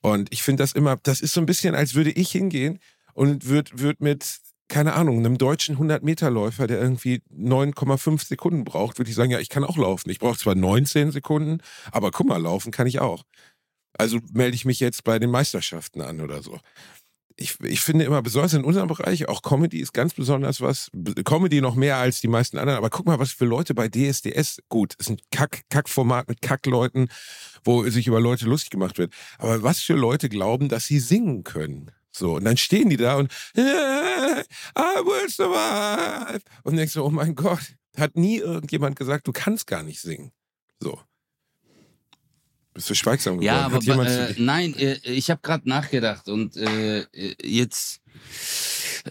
[0.00, 2.78] Und ich finde das immer, das ist so ein bisschen, als würde ich hingehen
[3.14, 9.10] und würde würd mit, keine Ahnung, einem deutschen 100-Meter-Läufer, der irgendwie 9,5 Sekunden braucht, würde
[9.10, 10.10] ich sagen, ja, ich kann auch laufen.
[10.10, 11.58] Ich brauche zwar 19 Sekunden,
[11.90, 13.24] aber guck mal, laufen kann ich auch.
[13.98, 16.58] Also melde ich mich jetzt bei den Meisterschaften an oder so.
[17.36, 20.90] Ich, ich finde immer, besonders in unserem Bereich, auch Comedy ist ganz besonders was.
[21.24, 24.60] Comedy noch mehr als die meisten anderen, aber guck mal, was für Leute bei DSDS,
[24.68, 27.08] gut, ist ein Kack, Kackformat mit Kackleuten,
[27.62, 29.12] wo sich über Leute lustig gemacht wird.
[29.38, 31.92] Aber was für Leute glauben, dass sie singen können?
[32.10, 34.42] So, und dann stehen die da und I
[35.04, 36.40] will survive.
[36.64, 40.32] Und denkst so, oh mein Gott, hat nie irgendjemand gesagt, du kannst gar nicht singen.
[40.80, 41.00] So.
[42.78, 43.44] Bist du schweigsam geworden?
[43.44, 47.06] Ja, aber äh, nein, äh, ich habe gerade nachgedacht und äh,
[47.42, 48.00] jetzt,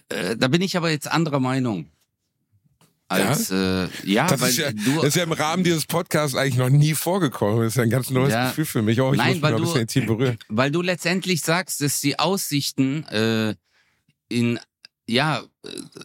[0.07, 1.91] äh, da bin ich aber jetzt anderer Meinung.
[3.09, 6.33] Als, ja, äh, ja das, ist ja, du, das ist ja im Rahmen dieses Podcasts
[6.37, 7.59] eigentlich noch nie vorgekommen.
[7.63, 8.47] Das ist ja ein ganz neues Ja.
[8.47, 9.01] Gefühl für mich.
[9.01, 10.37] Oh, ich Nein, muss mich weil noch ein du- bisschen intim berühren.
[10.47, 13.53] weil du letztendlich sagst, dass die Aussichten äh,
[14.29, 14.59] in,
[15.09, 15.43] ja,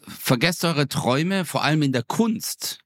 [0.08, 2.80] vergesst eure Träume, vor allem in der Kunst.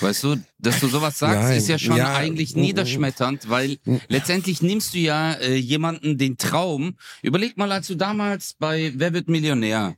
[0.00, 3.78] Weißt du, dass du sowas sagst, Nein, ist ja schon ja, eigentlich niederschmetternd, weil
[4.08, 6.96] letztendlich nimmst du ja äh, jemanden den Traum.
[7.22, 9.96] Überleg mal, als du damals bei Wer wird Millionär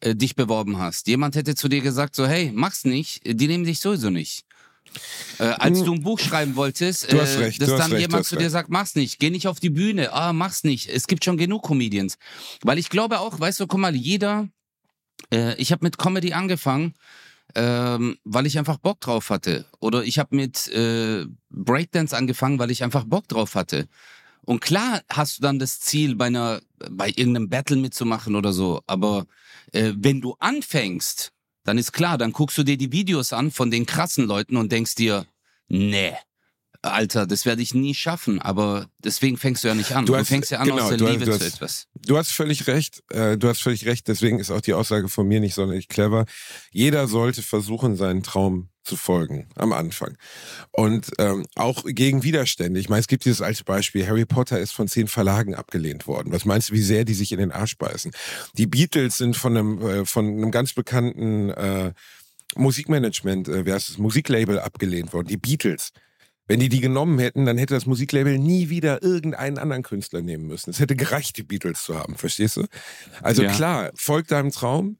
[0.00, 1.06] äh, dich beworben hast.
[1.08, 4.44] Jemand hätte zu dir gesagt, so, hey, mach's nicht, die nehmen dich sowieso nicht.
[5.38, 8.50] Äh, als du ein Buch schreiben wolltest, äh, recht, dass dann recht, jemand zu dir
[8.50, 10.88] sagt, mach's nicht, geh nicht auf die Bühne, ah, mach's nicht.
[10.88, 12.18] Es gibt schon genug Comedians.
[12.62, 14.48] Weil ich glaube auch, weißt du, guck mal, jeder,
[15.32, 16.94] äh, ich habe mit Comedy angefangen,
[17.54, 19.66] ähm, weil ich einfach Bock drauf hatte.
[19.80, 23.88] Oder ich habe mit äh, Breakdance angefangen, weil ich einfach Bock drauf hatte.
[24.42, 26.60] Und klar hast du dann das Ziel, bei einer,
[26.90, 28.80] bei irgendeinem Battle mitzumachen oder so.
[28.86, 29.26] Aber
[29.72, 31.32] äh, wenn du anfängst,
[31.64, 34.72] dann ist klar, dann guckst du dir die Videos an von den krassen Leuten und
[34.72, 35.26] denkst dir,
[35.68, 36.14] nee,
[36.82, 40.06] Alter, das werde ich nie schaffen, aber deswegen fängst du ja nicht an.
[40.06, 41.86] Du, hast, du fängst ja an genau, aus der Liebe hast, zu etwas.
[42.06, 45.28] Du hast völlig recht, äh, du hast völlig recht, deswegen ist auch die Aussage von
[45.28, 46.24] mir nicht sonderlich clever.
[46.70, 50.16] Jeder sollte versuchen, seinen Traum zu folgen am Anfang.
[50.72, 52.80] Und ähm, auch gegen Widerstände.
[52.80, 56.32] Ich meine, es gibt dieses alte Beispiel, Harry Potter ist von zehn Verlagen abgelehnt worden.
[56.32, 58.10] Was meinst du, wie sehr die sich in den Arsch beißen?
[58.54, 61.92] Die Beatles sind von einem, äh, von einem ganz bekannten äh,
[62.56, 65.28] Musikmanagement, äh, wer heißt das, Musiklabel abgelehnt worden.
[65.28, 65.92] Die Beatles.
[66.50, 70.48] Wenn die die genommen hätten, dann hätte das Musiklabel nie wieder irgendeinen anderen Künstler nehmen
[70.48, 70.70] müssen.
[70.70, 72.66] Es hätte gereicht, die Beatles zu haben, verstehst du?
[73.22, 73.52] Also ja.
[73.52, 74.98] klar, folg deinem Traum,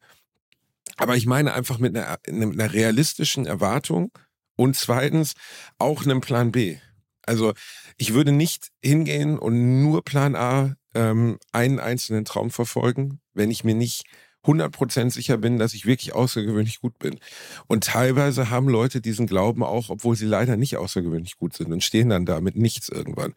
[0.96, 4.12] aber ich meine einfach mit einer, mit einer realistischen Erwartung
[4.54, 5.32] und zweitens
[5.76, 6.76] auch einem Plan B.
[7.22, 7.52] Also
[7.96, 13.64] ich würde nicht hingehen und nur Plan A ähm, einen einzelnen Traum verfolgen, wenn ich
[13.64, 14.04] mir nicht
[14.44, 17.18] 100% sicher bin, dass ich wirklich außergewöhnlich gut bin.
[17.66, 21.84] Und teilweise haben Leute diesen Glauben auch, obwohl sie leider nicht außergewöhnlich gut sind und
[21.84, 23.34] stehen dann da mit nichts irgendwann.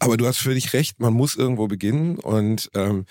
[0.00, 3.06] Aber du hast völlig recht, man muss irgendwo beginnen und ähm,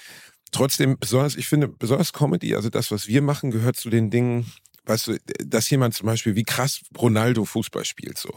[0.52, 4.52] trotzdem, besonders, ich finde, besonders Comedy, also das, was wir machen, gehört zu den Dingen,
[4.86, 8.30] weißt du, dass jemand zum Beispiel, wie krass Ronaldo Fußball spielt, so.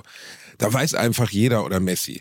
[0.59, 2.21] Da weiß einfach jeder oder Messi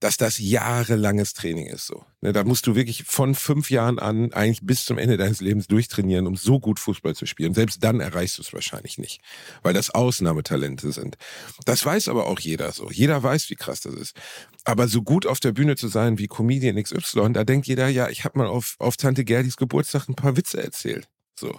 [0.00, 1.86] dass das jahrelanges Training ist.
[1.86, 2.04] So.
[2.20, 5.66] Ne, da musst du wirklich von fünf Jahren an eigentlich bis zum Ende deines Lebens
[5.66, 7.54] durchtrainieren, um so gut Fußball zu spielen.
[7.54, 9.20] Selbst dann erreichst du es wahrscheinlich nicht,
[9.62, 11.16] weil das Ausnahmetalente sind.
[11.64, 12.90] Das weiß aber auch jeder so.
[12.90, 14.16] Jeder weiß, wie krass das ist.
[14.64, 18.08] Aber so gut auf der Bühne zu sein wie Comedian XY, da denkt jeder, ja,
[18.08, 21.08] ich habe mal auf, auf Tante Gerdis Geburtstag ein paar Witze erzählt.
[21.38, 21.58] So.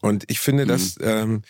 [0.00, 0.68] Und ich finde, mhm.
[0.68, 1.42] dass ähm,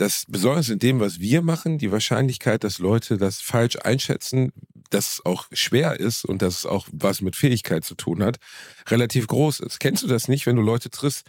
[0.00, 4.50] dass besonders in dem, was wir machen, die Wahrscheinlichkeit, dass Leute das falsch einschätzen,
[4.88, 8.38] dass es auch schwer ist und dass es auch was mit Fähigkeit zu tun hat,
[8.88, 9.78] relativ groß ist.
[9.78, 11.26] Kennst du das nicht, wenn du Leute triffst,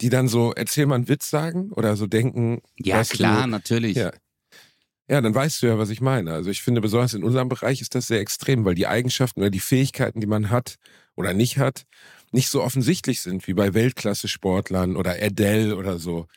[0.00, 2.62] die dann so, erzähl mal einen Witz sagen oder so denken?
[2.76, 3.96] Ja, klar, du, natürlich.
[3.96, 4.12] Ja.
[5.08, 6.32] ja, dann weißt du ja, was ich meine.
[6.32, 9.50] Also ich finde, besonders in unserem Bereich ist das sehr extrem, weil die Eigenschaften oder
[9.50, 10.76] die Fähigkeiten, die man hat
[11.16, 11.84] oder nicht hat,
[12.30, 16.28] nicht so offensichtlich sind wie bei Weltklasse-Sportlern oder Adele oder so.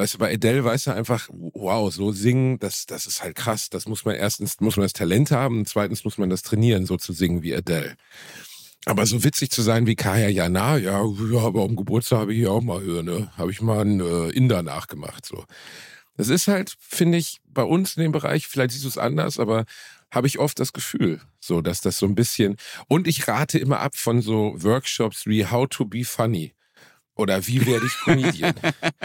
[0.00, 3.68] Weißt du, bei Adele weißt du einfach, wow, so singen, das, das ist halt krass.
[3.68, 6.86] Das muss man erstens, muss man das Talent haben und zweitens muss man das trainieren,
[6.86, 7.96] so zu singen wie Adele.
[8.86, 12.50] Aber so witzig zu sein wie Kaya Jana, ja, aber um Geburtstag habe ich hier
[12.50, 15.44] auch mal, ne, habe ich mal einen äh, Inder nachgemacht, so.
[16.16, 19.38] Das ist halt, finde ich, bei uns in dem Bereich, vielleicht siehst du es anders,
[19.38, 19.66] aber
[20.10, 22.56] habe ich oft das Gefühl, so, dass das so ein bisschen,
[22.88, 26.54] und ich rate immer ab von so Workshops wie How to be funny
[27.20, 28.54] oder wie werde ich Comedian?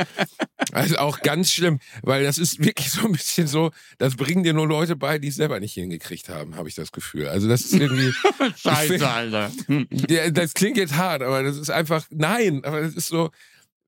[0.71, 4.54] also auch ganz schlimm, weil das ist wirklich so ein bisschen so, das bringen dir
[4.54, 7.28] nur Leute bei, die es selber nicht hingekriegt haben, habe ich das Gefühl.
[7.28, 8.13] Also das ist irgendwie.
[8.56, 9.51] Scheiße, Alter.
[10.10, 13.32] Ja, das klingt jetzt hart, aber das ist einfach, nein, aber das ist so,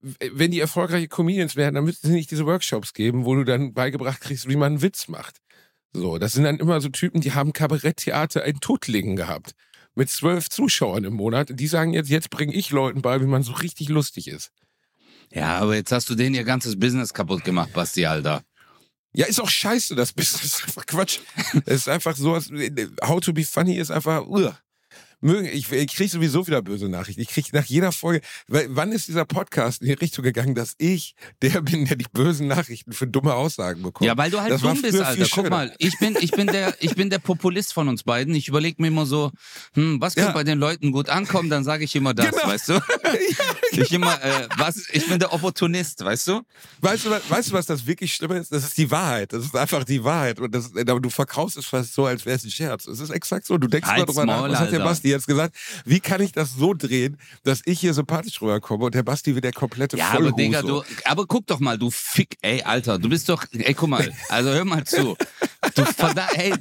[0.02, 3.74] wenn die erfolgreiche Comedians werden, dann müssten sie nicht diese Workshops geben, wo du dann
[3.74, 5.38] beigebracht kriegst, wie man einen Witz macht.
[5.94, 9.54] So, das sind dann immer so Typen, die haben Kabaretttheater in Tuttlingen gehabt
[9.98, 11.50] mit zwölf Zuschauern im Monat.
[11.52, 14.52] Die sagen jetzt, jetzt bringe ich Leuten bei, wie man so richtig lustig ist.
[15.34, 18.44] Ja, aber jetzt hast du denen ihr ganzes Business kaputt gemacht, Basti, Alter.
[19.14, 21.20] Ja, ist auch scheiße, das Business ist einfach Quatsch.
[21.66, 22.40] es ist einfach so,
[23.04, 24.52] How to be funny ist einfach, uh
[25.22, 27.22] mögen, ich, ich kriege sowieso wieder böse Nachrichten.
[27.22, 31.16] Ich kriege nach jeder Folge, wann ist dieser Podcast in die Richtung gegangen, dass ich
[31.42, 34.06] der bin, der die bösen Nachrichten für dumme Aussagen bekommt?
[34.06, 35.28] Ja, weil du halt das dumm bist, Alter.
[35.32, 38.36] Guck mal, ich bin, ich bin der, ich bin der Populist von uns beiden.
[38.36, 39.32] Ich überlege mir immer so,
[39.74, 40.34] hm, was könnte ja.
[40.34, 42.48] bei den Leuten gut ankommen, dann sage ich immer das, genau.
[42.48, 42.74] weißt du?
[42.74, 42.82] ja,
[43.72, 43.84] genau.
[43.84, 46.42] Ich immer, äh, was, ich bin der Opportunist, weißt du?
[46.82, 48.52] Weißt du, weißt du, was das wirklich Schlimme ist?
[48.52, 49.34] Das ist die Wahrheit.
[49.34, 50.40] Das ist einfach die Wahrheit.
[50.40, 52.88] Und das, aber du verkaufst es fast so, als wäre es ein Scherz.
[52.88, 53.58] Es ist exakt so.
[53.58, 54.50] Du denkst Halt's mal drüber nach.
[54.50, 57.80] Was hat der Basti die jetzt gesagt, wie kann ich das so drehen, dass ich
[57.80, 61.48] hier sympathisch rüberkomme und der Basti wie der komplette Ja, aber Digga, du, aber guck
[61.48, 64.84] doch mal, du Fick, ey, Alter, du bist doch, ey, guck mal, also hör mal
[64.84, 65.16] zu.
[65.76, 66.54] Du verdammt, ey,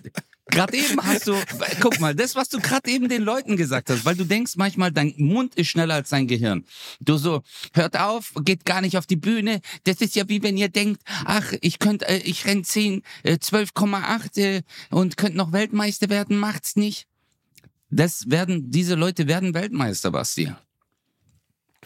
[0.49, 1.35] Gerade eben hast du,
[1.81, 4.93] guck mal, das, was du gerade eben den Leuten gesagt hast, weil du denkst manchmal,
[4.93, 6.65] dein Mund ist schneller als dein Gehirn.
[7.01, 9.61] Du so, hört auf, geht gar nicht auf die Bühne.
[9.85, 13.35] Das ist ja wie wenn ihr denkt, ach, ich könnte, äh, ich renn 10, äh,
[13.35, 17.07] 12,8 äh, und könnte noch Weltmeister werden, macht's nicht.
[17.97, 20.53] Das werden, diese Leute werden Weltmeister, Basti.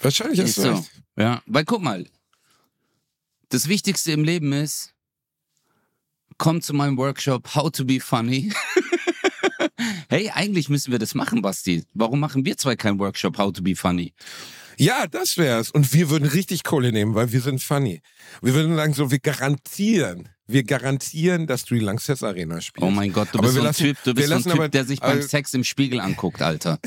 [0.03, 0.85] Wahrscheinlich ist so.
[1.17, 2.05] Ja, weil guck mal,
[3.51, 4.93] das Wichtigste im Leben ist,
[6.37, 8.53] komm zu meinem Workshop How to be funny.
[10.09, 11.85] hey, eigentlich müssen wir das machen, Basti.
[11.95, 14.13] Warum machen wir zwei keinen Workshop How to be funny?
[14.79, 15.71] Ja, das wär's.
[15.71, 18.03] Und wir würden richtig Kohle nehmen, weil wir sind funny.
[18.43, 22.87] Wir würden sagen so, wir garantieren, wir garantieren, dass du die Lanxess Arena spielst.
[22.87, 24.53] Oh mein Gott, du Aber bist so ein lassen- Typ, du bist so ein Typ,
[24.53, 26.79] aber- der sich beim aber- Sex im Spiegel anguckt, Alter.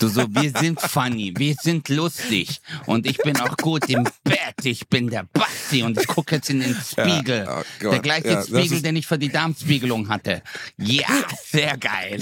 [0.00, 4.64] Du so, wir sind funny, wir sind lustig und ich bin auch gut im Bett,
[4.64, 7.46] ich bin der Basti und ich gucke jetzt in den Spiegel.
[7.48, 10.42] oh Gott, der gleiche ja, Spiegel, ist- den ich für die Darmspiegelung hatte.
[10.78, 11.06] Ja,
[11.46, 12.20] sehr geil.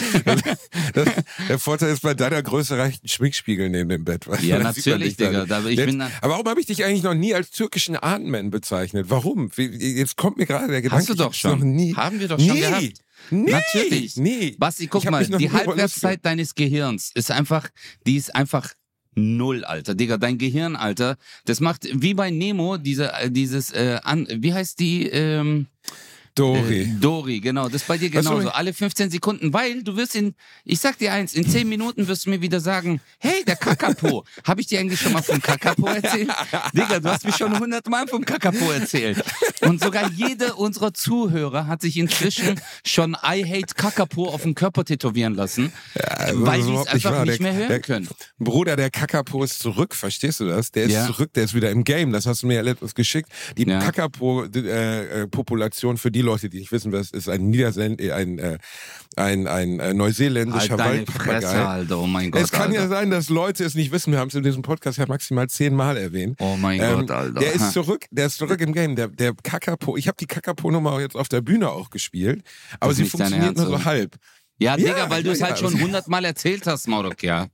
[0.95, 1.09] Das,
[1.49, 4.27] der Vorteil ist, bei deiner Größe reicht ein Schminkspiegel neben dem Bett.
[4.27, 4.43] weißt?
[4.43, 5.47] Ja, natürlich, Digga.
[5.47, 8.51] Da- ich Jetzt- bin aber warum habe ich dich eigentlich noch nie als türkischen Artman
[8.51, 9.07] bezeichnet?
[9.09, 9.51] Warum?
[9.57, 11.01] Jetzt kommt mir gerade der Gedanke.
[11.01, 11.59] Hast du doch schon.
[11.59, 11.95] Noch nie.
[11.95, 12.61] Haben wir doch schon nee.
[12.61, 12.93] gehabt.
[13.31, 13.51] Nee.
[13.51, 14.17] Natürlich.
[14.17, 14.57] Nee.
[14.59, 17.69] Basti, guck mal, die Halbwertszeit deines Gehirns ist einfach,
[18.07, 18.75] die ist einfach
[19.15, 19.95] null, Alter.
[19.95, 24.53] Digga, dein Gehirn, Alter, das macht wie bei Nemo, diese, äh, dieses, äh, an, wie
[24.53, 25.67] heißt die, ähm,
[26.35, 26.83] Dori.
[26.83, 27.65] Äh, Dori, genau.
[27.69, 28.49] Das ist bei dir genauso.
[28.51, 32.27] Alle 15 Sekunden, weil du wirst in, ich sag dir eins, in 10 Minuten wirst
[32.27, 34.25] du mir wieder sagen, hey, der Kakapo.
[34.47, 36.31] Habe ich dir eigentlich schon mal vom Kakapo erzählt?
[36.73, 39.23] Digga, du hast mir schon 100 Mal vom Kakapo erzählt.
[39.61, 44.85] Und sogar jeder unserer Zuhörer hat sich inzwischen schon I hate Kakapo auf dem Körper
[44.85, 47.25] tätowieren lassen, Also, weil die es einfach wahr.
[47.27, 48.09] nicht Der- mehr hören der, können.
[48.39, 50.71] Bruder, der Kakapo ist zurück, verstehst du das?
[50.73, 51.07] Der ist Ja.
[51.07, 52.13] zurück, der ist wieder im Game.
[52.13, 53.29] Das hast du mir ja letztens geschickt.
[53.57, 53.79] Die Ja.
[53.81, 58.59] Kakapo-Population, für die Leute, die nicht wissen, was ist, ein Niedersend, äh, ein, äh,
[59.17, 61.65] ein, ein äh, Halt neuseeländischer Fresse, Waldpapagei.
[61.65, 61.99] Alter.
[61.99, 62.95] Oh mein Gott, Es kann ja Alter.
[62.95, 64.13] sein, dass Leute es nicht wissen.
[64.13, 66.37] Wir haben es in diesem Podcast ja maximal zehnmal erwähnt.
[66.41, 67.41] Oh mein Ähm, Gott, Alter.
[67.41, 68.97] Der ist zurück, der ist zurück im Game.
[68.97, 72.43] Der, der Kakapo, ich habe die Kakapo-Nummer jetzt auf der Bühne auch gespielt,
[72.81, 74.17] aber sie funktioniert nur so halb.
[74.63, 75.69] Ja, Ja, Digga, weil du es ja, halt ja.
[75.69, 77.49] schon 100 Mal erzählt hast, Maurok, ja.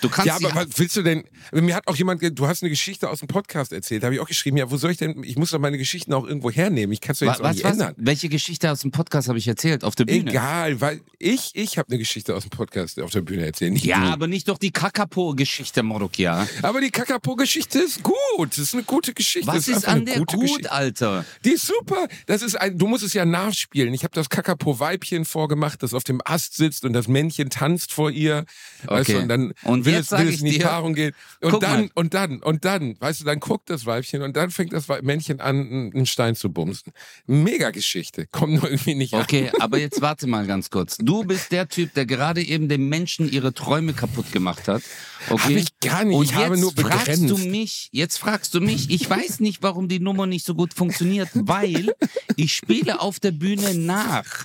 [0.00, 1.24] Du kannst Ja, aber was willst du denn?
[1.52, 4.20] Mir hat auch jemand, du hast eine Geschichte aus dem Podcast erzählt, da habe ich
[4.20, 6.92] auch geschrieben, ja, wo soll ich denn, ich muss doch meine Geschichten auch irgendwo hernehmen,
[6.92, 7.72] ich kann es doch jetzt was, nicht was?
[7.72, 7.94] ändern.
[7.96, 9.84] Welche Geschichte aus dem Podcast habe ich erzählt?
[9.84, 10.30] Auf der Bühne?
[10.30, 14.00] Egal, weil ich, ich habe eine Geschichte aus dem Podcast auf der Bühne erzählt, Ja,
[14.06, 14.12] du.
[14.12, 16.46] aber nicht doch die Kakapo-Geschichte, Morok, ja.
[16.62, 18.16] Aber die Kakapo-Geschichte ist gut,
[18.50, 19.46] das ist eine gute Geschichte.
[19.48, 20.72] Was das ist einfach an der gut, Geschichte.
[20.72, 21.24] Alter?
[21.44, 22.08] Die ist super.
[22.26, 23.92] Das ist ein, du musst es ja nachspielen.
[23.94, 28.10] Ich habe das Kakapo-Weibchen vorgemacht, das auf dem Ast sitzt und das Männchen tanzt vor
[28.10, 28.44] ihr.
[28.84, 29.12] Weißt Okay.
[29.14, 31.12] du, und dann Und will, jetzt es, will es in die dir- Paarung gehen.
[31.40, 31.90] Und Guck dann, mal.
[31.94, 35.40] und dann, und dann, weißt du, dann guckt das Weibchen und dann fängt das Männchen
[35.40, 36.92] an, einen Stein zu bumsen.
[37.26, 38.26] Mega Geschichte.
[38.26, 40.96] Kommt nur irgendwie nicht Okay, aber jetzt warte mal ganz kurz.
[40.98, 44.82] Du bist der Typ, der gerade eben den Menschen ihre Träume kaputt gemacht hat.
[45.30, 45.42] Okay?
[45.42, 46.16] Hab ich gar nicht.
[46.16, 47.30] Und Ich jetzt habe nur fragst begrenzt.
[47.30, 50.74] du mich, jetzt fragst du mich, ich weiß nicht, warum die Nummer nicht so gut
[50.74, 51.94] funktioniert, weil
[52.36, 54.44] ich spiele auf der Bühne nach.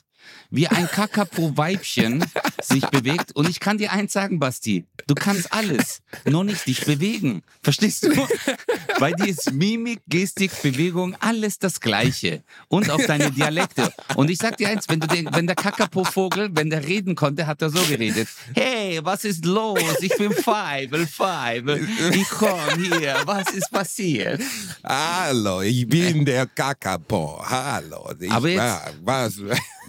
[0.52, 2.26] Wie ein Kakapo-Weibchen
[2.62, 3.36] sich bewegt.
[3.36, 4.86] Und ich kann dir eins sagen, Basti.
[5.06, 7.44] Du kannst alles, nur nicht dich bewegen.
[7.62, 8.28] Verstehst du?
[9.00, 12.44] Bei dir ist Mimik, Gestik, Bewegung, alles das Gleiche.
[12.68, 13.94] Und auch deine Dialekte.
[14.16, 17.46] Und ich sag dir eins, wenn, du den, wenn der Kakapo-Vogel, wenn der reden konnte,
[17.46, 18.28] hat er so geredet.
[18.56, 19.80] Hey, was ist los?
[20.02, 21.88] Ich bin Feivel, Feivel.
[22.14, 23.22] Ich komm hier.
[23.26, 24.42] Was ist passiert?
[24.84, 27.40] Hallo, ich bin der Kakapo.
[27.48, 28.12] Hallo.
[28.20, 29.36] Ich Aber jetzt- war, was,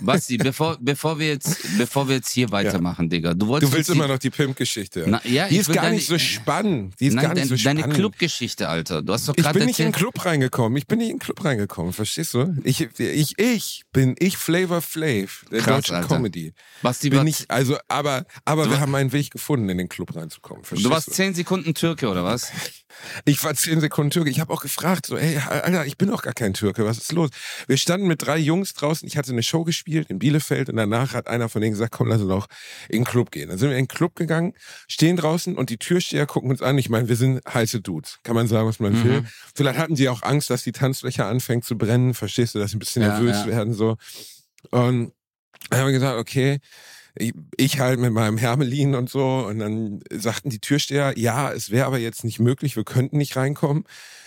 [0.03, 3.35] Basti, bevor, bevor, wir jetzt, bevor wir jetzt hier weitermachen, Digga.
[3.35, 5.05] Du, wolltest du willst die- immer noch die Pimp-Geschichte.
[5.07, 6.95] Na, ja, die ist gar deine- nicht so spannend.
[7.01, 7.97] Die ist Nein, gar nicht dein, so deine spannend.
[7.97, 9.03] Clubgeschichte, Alter.
[9.03, 9.93] Du hast doch Ich bin nicht in den.
[9.93, 10.77] Club reingekommen.
[10.77, 12.55] Ich bin nicht in den Club reingekommen, verstehst du?
[12.65, 16.09] Ich, ich, ich bin ich Flavor Flav der Krass, deutschen Alter.
[16.17, 16.53] Comedy.
[16.83, 20.63] Basti, Bin ich, also, aber, aber wir haben einen Weg gefunden, in den Club reinzukommen.
[20.71, 22.51] Du warst zehn Sekunden Türke, oder was?
[23.25, 24.31] Ich war zehn Sekunden Türke.
[24.31, 26.85] Ich habe auch gefragt, so, ey, Alter, ich bin doch gar kein Türke.
[26.85, 27.31] Was ist los?
[27.67, 29.07] Wir standen mit drei Jungs draußen.
[29.07, 32.09] Ich hatte eine Show gespielt in Bielefeld und danach hat einer von denen gesagt, komm,
[32.09, 32.47] lass uns doch
[32.89, 33.49] in den Club gehen.
[33.49, 34.55] Dann sind wir in den Club gegangen,
[34.89, 36.79] stehen draußen und die Türsteher gucken uns an.
[36.79, 38.19] Ich meine, wir sind heiße Dudes.
[38.23, 39.05] Kann man sagen, was man Mhm.
[39.05, 39.25] will.
[39.55, 42.15] Vielleicht hatten sie auch Angst, dass die Tanzfläche anfängt zu brennen.
[42.15, 43.47] Verstehst du, dass sie ein bisschen Ja, nervös ja.
[43.47, 43.97] werden, so.
[44.71, 45.13] Und
[45.71, 46.59] dann haben wir gesagt, okay,
[47.17, 49.47] ich, ich halt mit meinem Hermelin und so.
[49.47, 53.37] Und dann sagten die Türsteher, ja, es wäre aber jetzt nicht möglich, wir könnten nicht
[53.37, 53.85] reinkommen,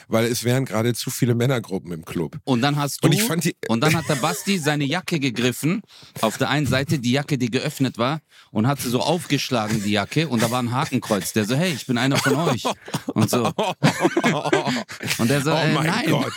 [0.07, 2.37] weil es wären gerade zu viele Männergruppen im Club.
[2.43, 3.07] Und dann hast du.
[3.07, 5.81] Und ich fand die- und dann hat der Basti seine Jacke gegriffen.
[6.21, 9.91] Auf der einen Seite die Jacke, die geöffnet war, und hat sie so aufgeschlagen, die
[9.91, 10.27] Jacke.
[10.27, 11.33] Und da war ein Hakenkreuz.
[11.33, 12.63] Der so, hey, ich bin einer von euch.
[13.07, 13.51] Und so.
[15.17, 16.09] Und der so, oh äh, mein nein.
[16.09, 16.33] Gott.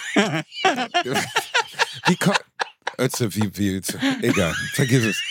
[2.06, 2.16] wie
[2.98, 3.82] Ötze, wie, wie,
[4.22, 5.22] egal, vergiss es.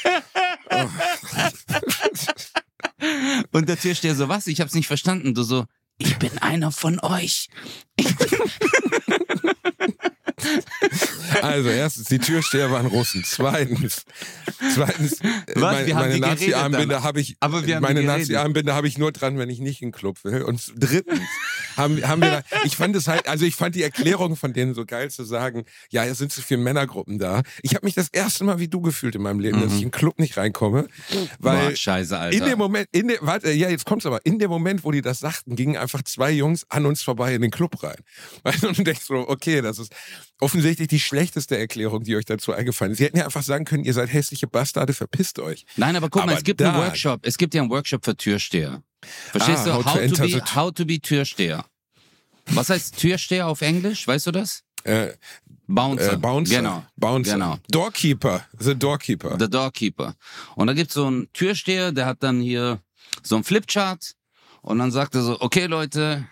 [3.52, 4.48] Und der Türsteher so, was?
[4.48, 5.34] Ich hab's nicht verstanden.
[5.34, 5.66] Du so,
[5.98, 7.50] ich bin einer von euch.
[11.42, 13.24] Also erstens, die Türsteher waren Russen.
[13.26, 14.06] Zweitens,
[14.74, 15.88] zweitens, äh, Was?
[15.88, 17.38] meine, Nazi-Armbinde habe ich,
[17.80, 18.04] meine.
[18.04, 20.44] Nazi-Armbinde habe ich nur dran, wenn ich nicht in den Club will.
[20.44, 21.22] Und drittens,
[21.78, 24.74] haben, haben wir da, ich fand es halt, also ich fand die Erklärung von denen
[24.74, 27.42] so geil zu sagen, ja, es sind zu viele Männergruppen da.
[27.62, 29.86] Ich habe mich das erste Mal wie du gefühlt in meinem Leben, dass ich in
[29.86, 30.88] einen Club nicht reinkomme,
[31.40, 32.38] weil Boah, scheiße, Alter.
[32.38, 35.02] in dem Moment, in dem, warte, ja, jetzt kommt's aber, in dem Moment, wo die
[35.02, 37.98] das sagten, gingen einfach zwei Jungs an uns vorbei in den Club rein.
[38.44, 39.94] Weißt du, und du denkst so, okay, das ist
[40.40, 42.98] offensichtlich die schlechteste Erklärung, die euch dazu eingefallen ist.
[43.00, 45.66] Sie hätten ja einfach sagen können, ihr seid hässliche Bastarde, verpisst euch.
[45.78, 47.22] Nein, aber guck mal, Aber es gibt da- einen Workshop.
[47.26, 48.82] Es gibt ja einen Workshop für Türsteher.
[49.32, 49.74] Verstehst Ah, du?
[49.76, 51.66] how to How to, enter be, how to be Türsteher.
[52.48, 54.08] Was heißt Türsteher auf Englisch?
[54.08, 54.62] Weißt du das?
[54.84, 55.14] Äh,
[55.68, 56.14] Bouncer.
[56.14, 56.58] äh, Bouncer.
[56.58, 56.84] Genau.
[56.96, 57.34] Bouncer.
[57.34, 57.58] Genau.
[57.72, 58.46] Doorkeeper.
[58.60, 59.38] The Doorkeeper.
[59.40, 60.16] The Doorkeeper.
[60.56, 62.80] Und da gibt's so einen Türsteher, der hat dann hier
[63.24, 64.14] so einen Flipchart
[64.62, 66.28] und dann sagt er so, okay Leute,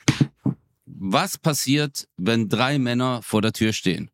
[1.04, 4.10] was passiert, wenn drei Männer vor der Tür stehen?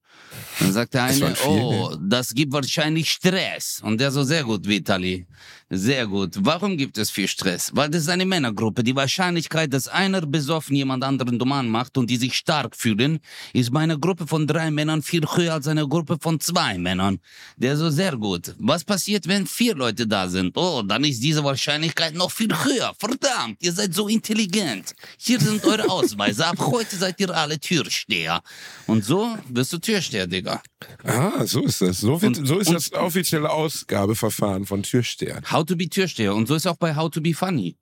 [0.59, 3.81] Dann sagt der eine, oh, das gibt wahrscheinlich Stress.
[3.83, 5.27] Und der so, sehr gut, Vitali.
[5.71, 6.33] Sehr gut.
[6.39, 7.69] Warum gibt es viel Stress?
[7.75, 8.83] Weil das ist eine Männergruppe.
[8.83, 13.19] Die Wahrscheinlichkeit, dass einer besoffen jemand anderen dumm anmacht und die sich stark fühlen,
[13.53, 17.19] ist bei einer Gruppe von drei Männern viel höher als eine Gruppe von zwei Männern.
[17.57, 18.55] Der so, sehr gut.
[18.57, 20.57] Was passiert, wenn vier Leute da sind?
[20.57, 22.95] Oh, dann ist diese Wahrscheinlichkeit noch viel höher.
[22.97, 24.95] Verdammt, ihr seid so intelligent.
[25.19, 26.47] Hier sind eure Ausweise.
[26.47, 28.41] Ab heute seid ihr alle Türsteher.
[28.87, 30.63] Und so wirst du Türsteher, Digga.
[31.03, 31.99] Ah, so ist das.
[31.99, 35.41] So, wird, Und- so ist das offizielle Ausgabeverfahren von Türsteher.
[35.59, 36.33] How to be Türsteher.
[36.35, 37.75] Und so ist auch bei How to be funny.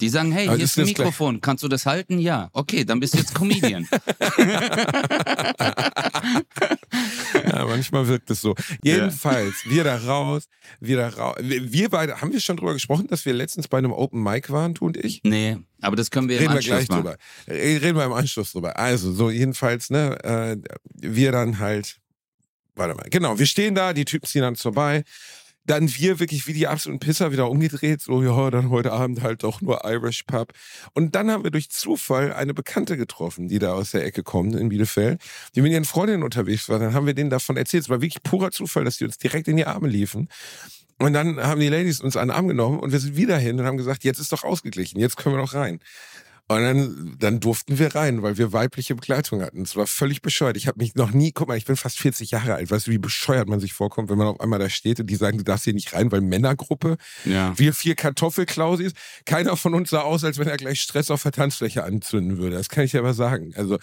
[0.00, 2.18] Die sagen, hey, Aber hier ist ein gleich- Mikrofon, kannst du das halten?
[2.20, 2.48] Ja.
[2.52, 3.88] Okay, dann bist du jetzt Comedian.
[7.46, 8.54] Ja, manchmal wirkt es so.
[8.82, 10.44] Jedenfalls, wir da raus,
[10.80, 11.36] wir da raus.
[11.40, 14.50] Wir wir beide, haben wir schon drüber gesprochen, dass wir letztens bei einem Open Mic
[14.50, 15.20] waren, du und ich?
[15.24, 17.02] nee, aber das können wir im Reden wir Anschluss gleich machen.
[17.02, 17.16] drüber.
[17.48, 18.78] Re- Reden wir im Anschluss drüber.
[18.78, 20.56] Also, so jedenfalls, ne, äh,
[20.94, 21.98] wir dann halt,
[22.76, 25.04] warte mal, genau, wir stehen da, die Typen ziehen an uns vorbei.
[25.66, 29.42] Dann wir wirklich wie die absoluten Pisser wieder umgedreht, so, ja, dann heute Abend halt
[29.42, 30.52] doch nur Irish Pub.
[30.92, 34.54] Und dann haben wir durch Zufall eine Bekannte getroffen, die da aus der Ecke kommt
[34.54, 35.20] in Bielefeld,
[35.54, 36.78] die mit ihren Freundinnen unterwegs war.
[36.78, 37.84] Dann haben wir denen davon erzählt.
[37.84, 40.28] Es war wirklich purer Zufall, dass die uns direkt in die Arme liefen.
[40.98, 43.66] Und dann haben die Ladies uns den Arm genommen und wir sind wieder hin und
[43.66, 45.80] haben gesagt, jetzt ist doch ausgeglichen, jetzt können wir doch rein.
[46.46, 49.62] Und dann, dann durften wir rein, weil wir weibliche Begleitung hatten.
[49.62, 50.58] Es war völlig bescheuert.
[50.58, 52.70] Ich habe mich noch nie, guck mal, ich bin fast 40 Jahre alt.
[52.70, 55.16] Weißt du, wie bescheuert man sich vorkommt, wenn man auf einmal da steht und die
[55.16, 56.98] sagen, du darfst hier nicht rein, weil Männergruppe.
[57.24, 57.58] Ja.
[57.58, 58.92] Wir vier Kartoffelklausis.
[59.24, 62.56] Keiner von uns sah aus, als wenn er gleich Stress auf der Tanzfläche anzünden würde.
[62.56, 63.54] Das kann ich dir aber sagen.
[63.56, 63.78] Also,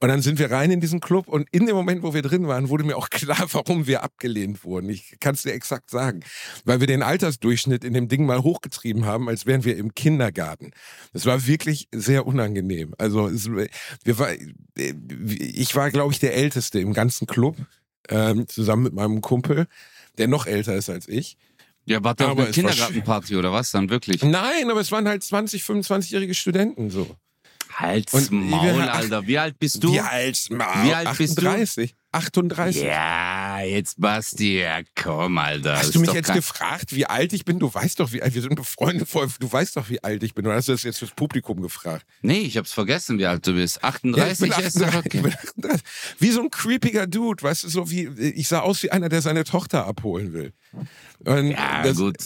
[0.00, 2.48] und dann sind wir rein in diesen Club und in dem Moment, wo wir drin
[2.48, 4.88] waren, wurde mir auch klar, warum wir abgelehnt wurden.
[4.88, 6.20] Ich kann es dir exakt sagen.
[6.64, 10.72] Weil wir den Altersdurchschnitt in dem Ding mal hochgetrieben haben, als wären wir im Kindergarten.
[11.12, 12.94] Das war wirklich sehr unangenehm.
[12.98, 14.28] Also, es, wir war,
[14.76, 17.56] ich war, glaube ich, der Älteste im ganzen Club,
[18.08, 19.66] ähm, zusammen mit meinem Kumpel,
[20.18, 21.36] der noch älter ist als ich.
[21.86, 24.22] Ja, auf Aber eine war Kindergartenparty oder was dann wirklich?
[24.22, 27.16] Nein, aber es waren halt 20, 25-jährige Studenten so.
[27.72, 29.26] Halt's Und Maul, wir- Alter.
[29.26, 29.92] Wie alt bist du?
[29.92, 30.48] Wie alt?
[30.50, 31.42] Wie alt bist du?
[31.46, 31.94] 38.
[32.12, 32.82] 38.
[33.60, 35.76] Ja, jetzt Basti, ja komm, Alter.
[35.76, 37.58] Hast du mich jetzt gefragt, wie alt ich bin?
[37.58, 39.08] Du weißt doch, wie alt wir sind befreundet.
[39.38, 40.46] Du weißt doch, wie alt ich bin.
[40.46, 42.06] Oder hast du das jetzt fürs Publikum gefragt?
[42.22, 43.80] Nee, ich hab's vergessen, wie alt du bist.
[43.82, 45.20] Ja, 38 ich bin ist doch 38, ich okay.
[45.20, 45.82] bin 38.
[46.18, 49.20] Wie so ein creepiger Dude, weißt du, so wie, ich sah aus wie einer, der
[49.20, 50.52] seine Tochter abholen will.
[51.24, 52.16] Und Ja, das- gut.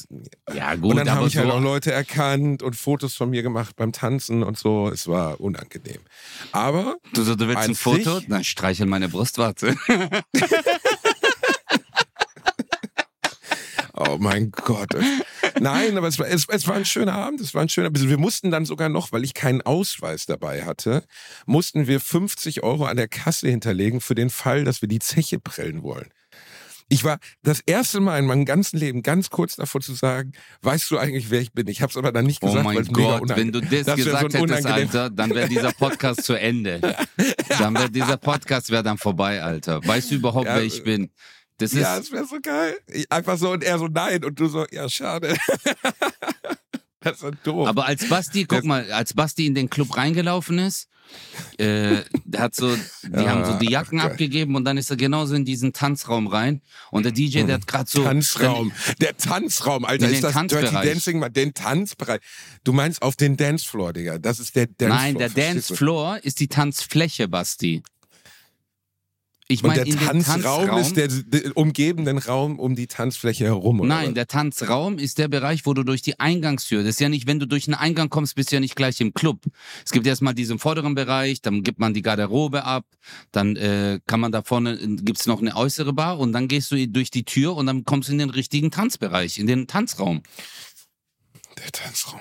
[0.54, 3.42] Ja, gut, Und dann habe ich halt so, auch Leute erkannt und Fotos von mir
[3.42, 4.88] gemacht beim Tanzen und so.
[4.88, 6.00] Es war unangenehm.
[6.52, 8.20] Aber du, so, du willst ein Foto?
[8.28, 9.74] Dann streichel meine Brustwarze.
[14.14, 14.94] Oh mein Gott.
[15.60, 18.08] Nein, aber es war, es, es war ein schöner Abend, es war ein schöner Abend.
[18.08, 21.04] Wir mussten dann sogar noch, weil ich keinen Ausweis dabei hatte,
[21.46, 25.40] mussten wir 50 Euro an der Kasse hinterlegen für den Fall, dass wir die Zeche
[25.40, 26.08] prellen wollen.
[26.90, 30.90] Ich war das erste Mal in meinem ganzen Leben ganz kurz davor zu sagen, weißt
[30.90, 31.66] du eigentlich, wer ich bin?
[31.66, 33.86] Ich habe es aber dann nicht Oh gesagt, weil mein Gott, wenn du das, Das
[33.86, 36.80] wär gesagt so hättest, Alter, dann wäre dieser Podcast zu Ende.
[37.58, 39.80] Dann wäre dieser Podcast wäre dann vorbei, Alter.
[39.86, 41.10] Weißt du überhaupt, Ja, wer ich bin?
[41.58, 42.76] Das ist, Ja, es wäre so geil.
[42.88, 45.36] Ich, einfach so und er so nein und du so, ja, schade.
[47.00, 47.68] das ist doof.
[47.68, 50.88] aber als Basti, guck Das- mal, als Basti in den Club reingelaufen ist,
[51.58, 51.98] äh,
[52.36, 54.10] hat so, die Ja, haben so die Jacken geil.
[54.10, 57.66] abgegeben und dann ist er genauso in diesen Tanzraum rein und der DJ, der hat
[57.66, 58.72] gerade so Tanzraum.
[59.02, 60.72] Der Tanzraum, Alter, ist das Dirty.
[60.72, 62.20] Dancing mal den Tanzbereich.
[62.64, 64.18] Du meinst auf den Dancefloor, Digga.
[64.18, 64.88] Das ist der Dancefloor.
[64.98, 65.28] Nein, der?
[65.28, 67.82] Dancefloor ist die Tanzfläche, Basti.
[69.46, 72.86] Ich Und meine, der in den Tanzraum, Tanzraum ist der, der umgebenden Raum um die
[72.86, 73.80] Tanzfläche herum.
[73.80, 74.14] Oder Nein, was?
[74.14, 77.38] der Tanzraum ist der Bereich, wo du durch die Eingangstür, das ist ja nicht, wenn
[77.40, 79.42] du durch einen Eingang kommst, bist du ja nicht gleich im Club.
[79.84, 82.86] Es gibt erstmal diesen vorderen Bereich, dann gibt man die Garderobe ab,
[83.32, 86.70] dann äh, kann man da vorne, äh, gibt's noch eine äußere Bar und dann gehst
[86.70, 90.22] du durch die Tür und dann kommst du in den richtigen Tanzbereich, in den Tanzraum.
[91.58, 92.20] der Tanzraum.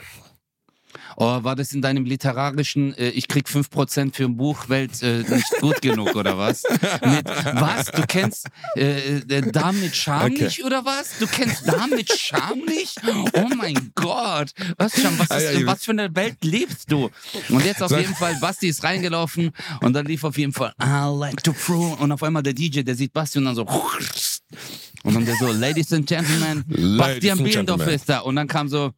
[1.18, 5.20] Oh, war das in deinem literarischen, äh, ich krieg 5% für ein Buch, Welt äh,
[5.28, 6.64] nicht gut genug oder was?
[7.06, 7.88] Mit, was?
[7.88, 10.64] Du kennst äh, äh, damit schamlich Okay.
[10.64, 11.18] oder was?
[11.20, 12.96] Du kennst damit schamlich?
[13.34, 14.52] Oh mein Gott.
[14.78, 17.10] Was, Scham, was, Ah, ist, was für eine Welt lebst du?
[17.50, 19.52] Und jetzt auf jeden Fall, Basti ist reingelaufen
[19.82, 22.82] und dann lief auf jeden Fall I like to prove und auf einmal der DJ,
[22.82, 23.66] der sieht Basti und dann so
[25.04, 28.68] und dann der so, Ladies and Gentlemen, Ladies Bastian Bielendorf ist da und dann kam
[28.70, 28.92] so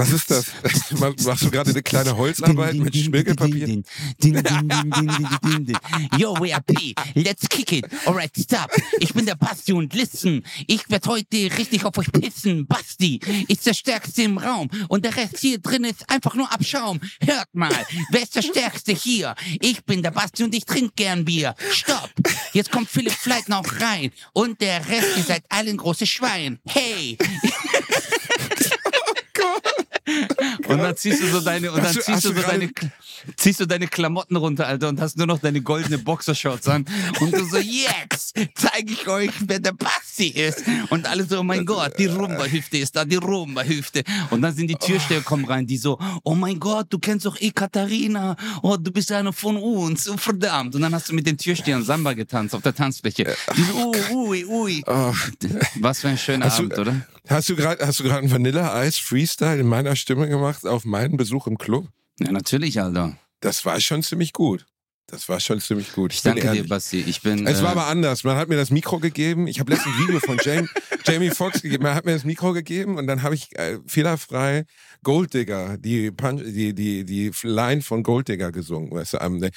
[0.00, 0.46] Was ist das?
[0.98, 3.66] Mach- Machst du gerade eine kleine Holzarbeit mit Schmirgelpapier?
[3.66, 3.84] Din,
[4.22, 5.76] din, din, din, din, din, din, din.
[6.16, 6.72] Yo, WAP,
[7.14, 7.86] let's kick it.
[8.06, 8.70] Alright, stop.
[8.98, 10.42] Ich bin der Basti und listen.
[10.66, 12.66] Ich werd heute richtig auf euch pissen.
[12.66, 16.98] Basti ist der Stärkste im Raum und der Rest hier drin ist einfach nur Abschaum.
[17.22, 17.70] Hört mal,
[18.10, 19.34] wer ist der Stärkste hier?
[19.60, 21.54] Ich bin der Basti und ich trinke gern Bier.
[21.72, 22.08] Stopp.
[22.54, 26.58] Jetzt kommt Philipp Fleitner auch rein und der Rest, ihr seid alle ein großes Schwein.
[26.66, 27.18] Hey.
[30.70, 32.70] Und dann ziehst du so deine, und dann du- ziehst du so deine,
[33.36, 36.84] ziehst du deine Klamotten runter, Alter, und hast nur noch deine goldene Boxershorts an.
[37.20, 40.62] Und du so, jetzt zeige ich euch, wer der Basti ist.
[40.90, 44.04] Und alle so, oh mein Gott, die Rumba-Hüfte ist da, die Rumba-Hüfte.
[44.30, 47.40] Und dann sind die Türsteher kommen rein, die so, oh mein Gott, du kennst doch
[47.40, 48.36] eh Katharina.
[48.62, 50.08] Oh, du bist einer von uns.
[50.08, 50.74] Oh, verdammt.
[50.74, 53.34] Und dann hast du mit den Türstehern Samba getanzt auf der Tanzfläche.
[53.56, 54.84] Die so, ui, ui, ui.
[54.86, 55.12] Oh,
[55.80, 56.94] Was für ein schöner Abend, oder?
[57.30, 60.84] Hast du gerade hast du gerade einen Vanilla Eis Freestyle in meiner Stimme gemacht auf
[60.84, 61.88] meinen Besuch im Club?
[62.18, 63.16] Ja, natürlich, Alter.
[63.40, 64.66] Das war schon ziemlich gut.
[65.10, 66.12] Das war schon ziemlich gut.
[66.12, 66.68] Ich danke dir, ehrlich.
[66.68, 67.00] Basti.
[67.00, 67.46] Ich bin.
[67.46, 68.22] Es war äh, aber anders.
[68.22, 69.48] Man hat mir das Mikro gegeben.
[69.48, 70.68] Ich habe letztens ein Video von Jamie,
[71.04, 71.82] Jamie Foxx gegeben.
[71.82, 74.66] Man hat mir das Mikro gegeben und dann habe ich äh, fehlerfrei
[75.02, 78.92] Gold Digger, die, Punch, die, die, die Line von Gold Digger gesungen.
[78.92, 79.50] Weißt du, am, ne,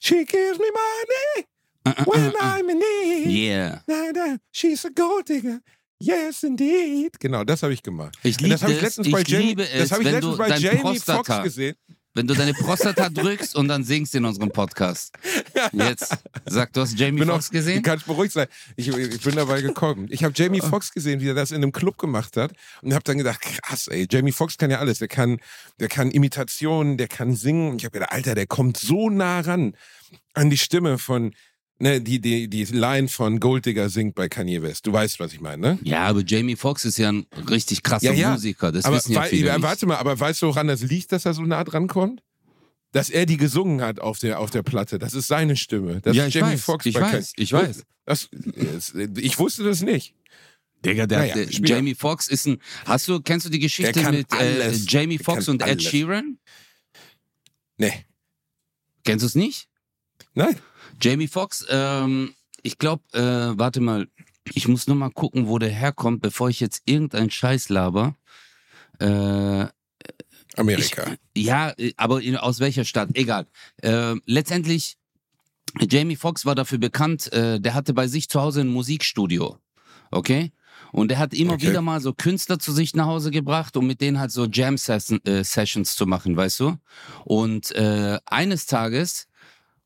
[0.00, 1.46] She gives me money
[1.84, 2.38] äh, äh, when äh.
[2.38, 3.26] I'm in need.
[3.30, 3.82] Yeah.
[3.86, 5.60] Na, na, she's a Gold Digger.
[6.02, 7.20] Yes, indeed.
[7.20, 8.16] Genau, das habe ich gemacht.
[8.22, 10.56] Ich liebe das habe ich es, letztens ich bei Jamie, das habe ich letztens bei
[10.56, 11.76] Jamie Foxx Prostata, gesehen.
[12.14, 15.12] wenn du deine Prostata drückst und dann singst in unserem Podcast.
[15.74, 17.82] Jetzt, sag, du hast Jamie Foxx auch, gesehen?
[17.82, 18.46] Du kannst beruhigt sein.
[18.76, 20.08] Ich, ich bin dabei gekommen.
[20.10, 23.04] Ich habe Jamie Foxx gesehen, wie er das in einem Club gemacht hat und habe
[23.04, 25.00] dann gedacht, krass, ey, Jamie Foxx kann ja alles.
[25.00, 25.38] Der kann,
[25.80, 27.72] der kann Imitationen, der kann singen.
[27.72, 29.74] Und ich habe gedacht, Alter, der kommt so nah ran
[30.32, 31.34] an die Stimme von,
[31.80, 34.86] ne, die, die, die Line von Gold Digger singt bei Kanye West.
[34.86, 35.78] Du weißt, was ich meine, ne?
[35.82, 38.32] Ja, aber Jamie Foxx ist ja ein richtig krasser Ja, ja.
[38.32, 38.70] Musiker.
[38.70, 39.62] Das aber wissen ja viele ja, nicht.
[39.64, 42.22] warte mal, aber weißt du, woran das liegt, dass er so nah dran kommt?
[42.92, 44.98] Dass er die gesungen hat auf der, auf der Platte.
[44.98, 46.00] Das ist seine Stimme.
[46.00, 47.82] Das ja, ist ich Jamie weiß, Foxx ich bei Kanye- weiß, ich weiß.
[48.06, 48.28] Das,
[49.16, 50.14] ich wusste das nicht.
[50.84, 51.76] Digga, der, Naja, der, Spieler.
[51.76, 52.58] Jamie Foxx ist ein.
[52.86, 54.72] Hast du, kennst du die Geschichte mit äh.
[54.88, 55.84] Jamie Foxx und Ed alles.
[55.84, 56.38] Sheeran?
[57.76, 57.92] Nee.
[59.04, 59.68] Kennst du es nicht?
[60.34, 60.56] Nein.
[61.00, 64.08] Jamie Foxx, ähm, ich glaube, äh, warte mal,
[64.52, 68.16] ich muss nur mal gucken, wo der herkommt, bevor ich jetzt irgendeinen Scheiß laber.
[68.98, 69.66] Äh,
[70.56, 71.14] Amerika.
[71.36, 73.10] ja, äh, aber in, aus welcher Stadt?
[73.14, 73.46] Egal.
[73.82, 74.96] Äh, letztendlich,
[75.78, 79.58] Jamie Foxx war dafür bekannt, äh, der hatte bei sich zu Hause ein Musikstudio.
[80.10, 80.52] Okay?
[80.92, 81.68] Und der hat immer Okay.
[81.68, 85.94] wieder mal so Künstler zu sich nach Hause gebracht, um mit denen halt so Jam-Sessions
[85.94, 86.76] zu machen, weißt du?
[87.24, 89.28] Und äh, eines Tages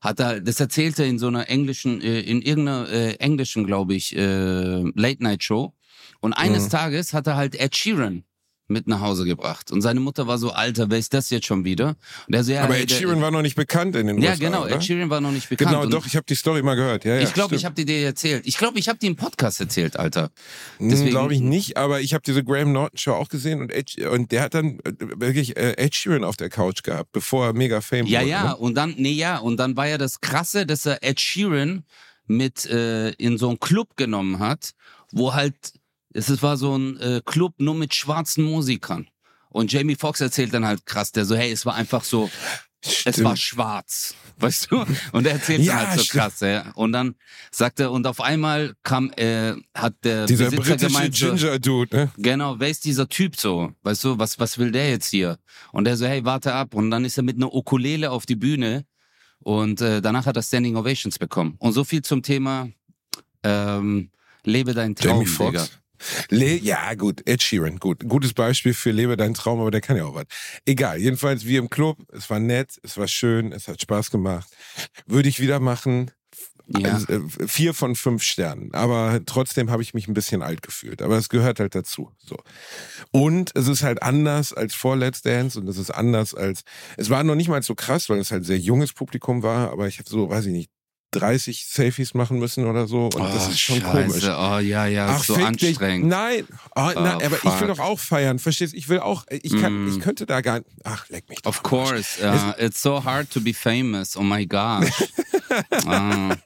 [0.05, 4.15] hat er, das erzählte in so einer englischen, äh, in irgendeiner äh, englischen, glaube ich,
[4.15, 5.73] äh, Late-Night-Show.
[6.21, 6.69] Und eines Mhm.
[6.69, 8.23] Tages hat er halt Ed Sheeran
[8.67, 9.71] mit nach Hause gebracht.
[9.71, 11.95] Und seine Mutter war so, Alter, wer ist das jetzt schon wieder?
[12.27, 14.21] Und er so, ja, Aber hey, Ed der- Sheeran war noch nicht bekannt in den
[14.21, 14.75] Ja, USA, genau, oder?
[14.75, 15.69] Ed Sheeran war noch nicht bekannt.
[15.69, 17.05] Genau, doch, ich habe die Story mal gehört.
[17.05, 18.47] Ja, ja, ich glaube, ich habe die dir erzählt.
[18.47, 20.31] Ich glaube, ich habe die im Podcast erzählt, Alter.
[20.77, 23.71] Hm, deswegen- Glaube ich nicht, aber ich habe diese Graham Norton Show auch gesehen und,
[23.71, 27.45] Ed, und der hat dann äh, wirklich äh, Ed Sheeran auf der Couch gehabt, bevor
[27.45, 28.29] er mega fame Ja, wurde.
[28.31, 28.57] ja, Ne?
[28.57, 31.83] und dann, nee, ja, und dann war ja das Krasse, dass er Ed Sheeran
[32.27, 34.71] mit äh, in so einen Club genommen hat,
[35.11, 35.53] wo halt,
[36.15, 39.07] es es war so ein äh, Club nur mit schwarzen Musikern.
[39.49, 42.29] Und Jamie Foxx erzählt dann halt krass, der so, hey, es war einfach so,
[42.81, 43.23] es Stimmt.
[43.23, 44.85] war schwarz, weißt du?
[45.11, 46.21] Und er erzählt Ja, dann halt so stimmt.
[46.23, 46.71] krass, ja.
[46.75, 47.15] Und dann
[47.51, 51.95] sagt er, und auf einmal kam, äh, hat der Dieser Besitzer britische gemeint, Ginger Dude,
[51.95, 52.11] ne?
[52.17, 53.71] Genau, wer ist dieser Typ so?
[53.83, 55.37] Weißt du, was, was will der jetzt hier?
[55.71, 56.73] Und der so, hey, warte ab.
[56.73, 58.85] Und dann ist er mit einer Ukulele auf die Bühne
[59.39, 61.55] und äh, danach hat er Standing Ovations bekommen.
[61.59, 62.69] Und so viel zum Thema
[63.43, 64.11] ähm,
[64.43, 65.25] Lebe deinen Traum, Jamie.
[65.27, 65.71] Foxx.
[66.29, 68.07] Le ja, gut, Ed Sheeran, gut.
[68.07, 70.25] Gutes Beispiel für Lebe deinen Traum, aber der kann ja auch was.
[70.65, 74.49] Egal, jedenfalls wie im Club, es war nett, es war schön, es hat Spaß gemacht.
[75.05, 76.11] Würde ich wieder machen.
[76.67, 76.93] Ja.
[76.93, 78.73] Also, äh, vier von fünf Sternen.
[78.73, 81.01] Aber trotzdem habe ich mich ein bisschen alt gefühlt.
[81.01, 82.11] Aber es gehört halt dazu.
[82.17, 82.37] So.
[83.11, 86.63] Und es ist halt anders als vor Let's Dance und es ist anders als.
[86.97, 89.87] Es war noch nicht mal so krass, weil es halt sehr junges Publikum war, aber
[89.87, 90.71] ich habe so, weiß ich nicht,
[91.19, 93.05] 30 Selfies machen müssen oder so.
[93.05, 94.07] Und das ist schon Oh, Scheiße.
[94.09, 94.23] komisch.
[94.25, 96.03] Oh ja, ja, Ach, so anstrengend.
[96.03, 96.09] Dich.
[96.09, 98.39] Nein, oh, nein aber ich will doch auch feiern.
[98.39, 98.77] Verstehst du?
[98.77, 99.87] Ich will auch, ich kann, Mm.
[99.89, 100.69] ich könnte da gar nicht.
[100.83, 101.39] Ach, leck mich.
[101.45, 104.15] Of course, uh, it's so hard to be famous.
[104.17, 104.89] Oh my gosh.
[105.85, 106.35] Ah.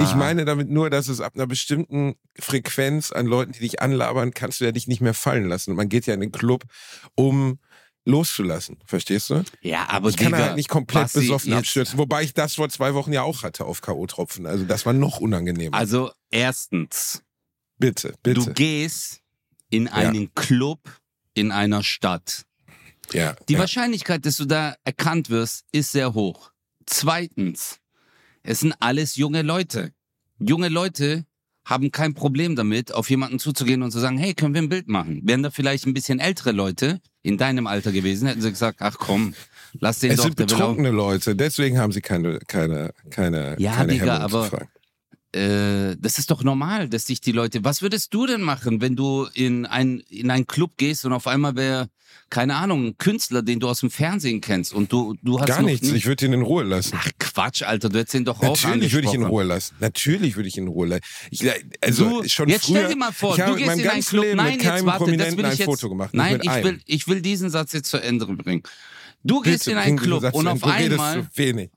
[0.00, 4.32] Ich meine damit nur, dass es ab einer bestimmten Frequenz an Leuten, die dich anlabern,
[4.32, 5.72] kannst du ja dich nicht mehr fallen lassen.
[5.72, 6.64] Und man geht ja in den Club,
[7.16, 7.58] um
[8.04, 8.78] loszulassen.
[8.84, 9.44] Verstehst du?
[9.60, 11.98] Ja, aber Ich kann Digga, halt nicht komplett besoffen abstürzen.
[11.98, 14.46] Wobei ich das vor zwei Wochen ja auch hatte auf K.O.-Tropfen.
[14.46, 15.76] Also das war noch unangenehmer.
[15.76, 17.22] Also erstens,
[17.78, 18.52] bitte, du bitte.
[18.54, 19.20] gehst
[19.70, 20.80] in einen Club
[21.34, 22.44] in einer Stadt.
[23.12, 23.58] Ja, Die ja.
[23.58, 26.50] Wahrscheinlichkeit, dass du da erkannt wirst, ist sehr hoch.
[26.86, 27.78] Zweitens,
[28.42, 29.92] es sind alles junge Leute.
[30.38, 31.24] Junge Leute
[31.64, 34.88] haben kein Problem damit, auf jemanden zuzugehen und zu sagen, hey, können wir ein Bild
[34.88, 35.20] machen?
[35.24, 38.96] Wären da vielleicht ein bisschen ältere Leute in deinem Alter gewesen, hätten sie gesagt, ach
[38.98, 39.34] komm,
[39.78, 43.54] lass den Es doch, sind will auch betrunkene Leute, deswegen haben sie keine, keine, keine,
[43.58, 44.68] Ja, keine Digga, Hemmung zu aber- fragen.
[45.34, 47.64] Äh, das ist doch normal, dass sich die Leute.
[47.64, 51.26] Was würdest du denn machen, wenn du in ein in einen Club gehst und auf
[51.26, 51.88] einmal wäre
[52.28, 55.62] keine Ahnung ein Künstler, den du aus dem Fernsehen kennst und du du hast Gar
[55.62, 56.98] nichts, nie- ich würde ihn in Ruhe lassen.
[56.98, 59.26] Ach Quatsch, Alter, du hättest ihn doch auch Natürlich würde ich ihn in.
[59.26, 59.74] Ruhe lassen.
[59.80, 61.02] Natürlich würde ich ihn in Ruhe lassen.
[61.30, 61.42] Ich,
[61.80, 64.24] also du, schon jetzt früher, stell dir mal vor, du gehst in einen Club.
[64.24, 65.64] Leben Nein, mit jetzt keinem warte, das Prominenten will ich ein jetzt.
[65.64, 66.10] Foto gemacht.
[66.12, 66.64] Nein, ich einem.
[66.64, 68.62] will, ich will diesen Satz jetzt zu Ende bringen.
[69.24, 71.28] Du gehst Bitte, in einen Club und auf einmal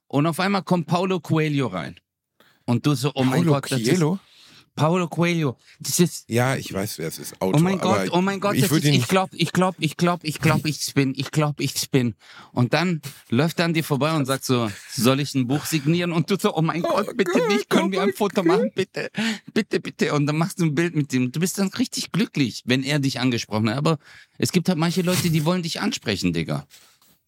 [0.08, 1.96] und auf einmal kommt Paulo Coelho rein.
[2.66, 4.20] Und du so, oh mein Paulo Gott, das ist Coelho?
[4.76, 5.58] Paulo Coelho.
[5.80, 7.42] Das ist Ja, ich weiß, wer es ist.
[7.42, 10.24] Autor, Oh mein Gott, oh mein Gott, ich ist, ich glaub, ich glaub, ich glaub,
[10.24, 12.16] ich glaub, ich bin, ich glaub, ich bin.
[12.52, 16.12] Und dann läuft er an dir vorbei und sagt so, soll ich ein Buch signieren?
[16.12, 18.72] Und du so, oh mein Gott, bitte Gott, nicht, können oh wir ein Foto machen,
[18.76, 19.10] bitte,
[19.54, 20.14] bitte, bitte.
[20.14, 21.32] Und dann machst du ein Bild mit ihm.
[21.32, 23.78] Du bist dann richtig glücklich, wenn er dich angesprochen hat.
[23.78, 23.98] Aber
[24.38, 26.68] es gibt halt manche Leute, die wollen dich ansprechen, Digga.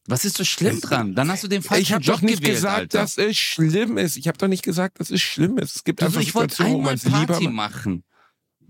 [0.08, 1.16] Was ist so schlimm dran?
[1.16, 3.00] Dann hast du den falschen ich habe Job doch nicht gewählt, gesagt, Alter.
[3.00, 4.16] dass es schlimm ist.
[4.16, 5.76] Ich habe doch nicht gesagt, dass es schlimm ist.
[5.76, 8.04] Es gibt Also einfach ich wollte einmal Party machen.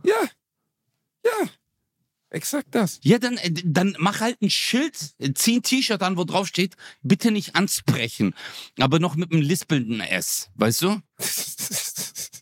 [0.04, 0.16] Ja,
[1.24, 1.50] ja,
[2.32, 3.00] exakt das.
[3.04, 6.48] Ja, dann, äh, dann mach halt ein Schild, äh, zieh ein T-Shirt an, wo drauf
[6.48, 8.34] steht, bitte nicht ansprechen.
[8.80, 11.02] Aber noch mit einem lispelnden S, weißt du?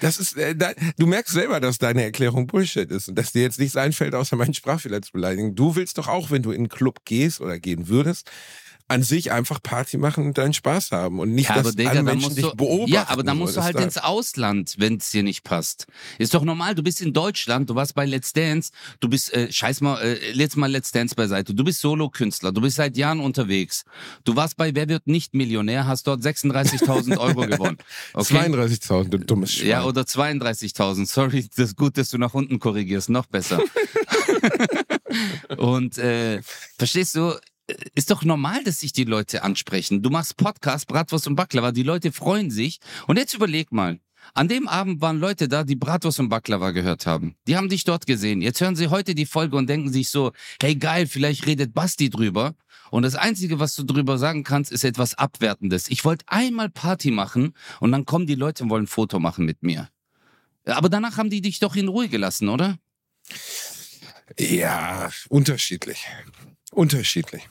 [0.00, 3.42] Das ist, äh, da, du merkst selber, dass deine Erklärung Bullshit ist und dass dir
[3.42, 5.54] jetzt nichts einfällt, außer meinen Sprachfehler zu beleidigen.
[5.54, 8.30] Du willst doch auch, wenn du in einen Club gehst oder gehen würdest,
[8.90, 11.90] an sich einfach Party machen und deinen Spaß haben und nicht, Ja, aber dass Digga,
[11.90, 12.92] alle Menschen dich du, beobachten.
[12.92, 15.86] ja, aber dann musst du halt ins Ausland, wenn es dir nicht passt.
[16.18, 19.50] Ist doch normal, du bist in Deutschland, du warst bei Let's Dance, du bist, äh,
[19.50, 23.20] scheiß mal, äh, jetzt mal Let's Dance beiseite, du bist Solokünstler, du bist seit Jahren
[23.20, 23.84] unterwegs.
[24.24, 27.78] Du warst bei Wer wird nicht Millionär, hast dort 36.000 Euro gewonnen.
[28.12, 28.38] Okay?
[28.38, 29.68] 32.000, du dummes Schwein.
[29.68, 31.06] Ja, oder 32.000.
[31.06, 33.08] Sorry, das ist gut, dass du nach unten korrigierst.
[33.08, 33.60] Noch besser.
[35.56, 36.40] Und äh,
[36.78, 37.34] verstehst du,
[37.94, 40.02] ist doch normal, dass sich die Leute ansprechen.
[40.02, 42.78] Du machst Podcast, Bratwurst und Baklava, die Leute freuen sich.
[43.06, 43.98] Und jetzt überleg mal.
[44.34, 47.36] An dem Abend waren Leute da, die Bratwurst und Baklava gehört haben.
[47.46, 48.42] Die haben dich dort gesehen.
[48.42, 52.10] Jetzt hören sie heute die Folge und denken sich so, hey geil, vielleicht redet Basti
[52.10, 52.54] drüber.
[52.90, 55.88] Und das Einzige, was du drüber sagen kannst, ist etwas Abwertendes.
[55.88, 59.44] Ich wollte einmal Party machen und dann kommen die Leute und wollen ein Foto machen
[59.44, 59.88] mit mir.
[60.64, 62.78] Aber danach haben die dich doch in Ruhe gelassen, oder?
[64.38, 66.06] Ja, unterschiedlich.
[66.70, 67.48] Unterschiedlich.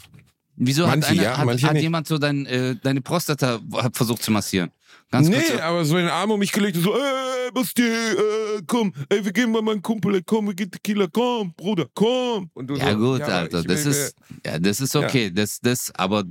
[0.62, 3.62] Wieso Manche hat, eine, ja, hat, hat jemand so dein, äh, deine Prostata
[3.94, 4.72] versucht zu massieren?
[5.10, 5.62] Ganz nee, kurz.
[5.62, 9.24] aber so in den Arm um mich gelegt und so, ey, Basti, äh, komm, ey,
[9.24, 12.50] wir gehen mal meinen Kumpel, ey, komm, wir gehen Tequila, komm, Bruder, komm.
[12.54, 14.16] Und du Ja so, gut, ja, Alter, das will, ist,
[14.46, 16.26] ja, das ist okay, das, das, aber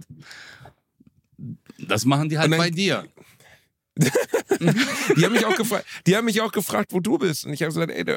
[1.79, 3.05] das machen die halt bei dir.
[5.17, 7.47] Die haben mich auch gefragt, die haben mich auch gefragt, wo du bist.
[7.47, 8.17] Und ich habe gesagt, ey, der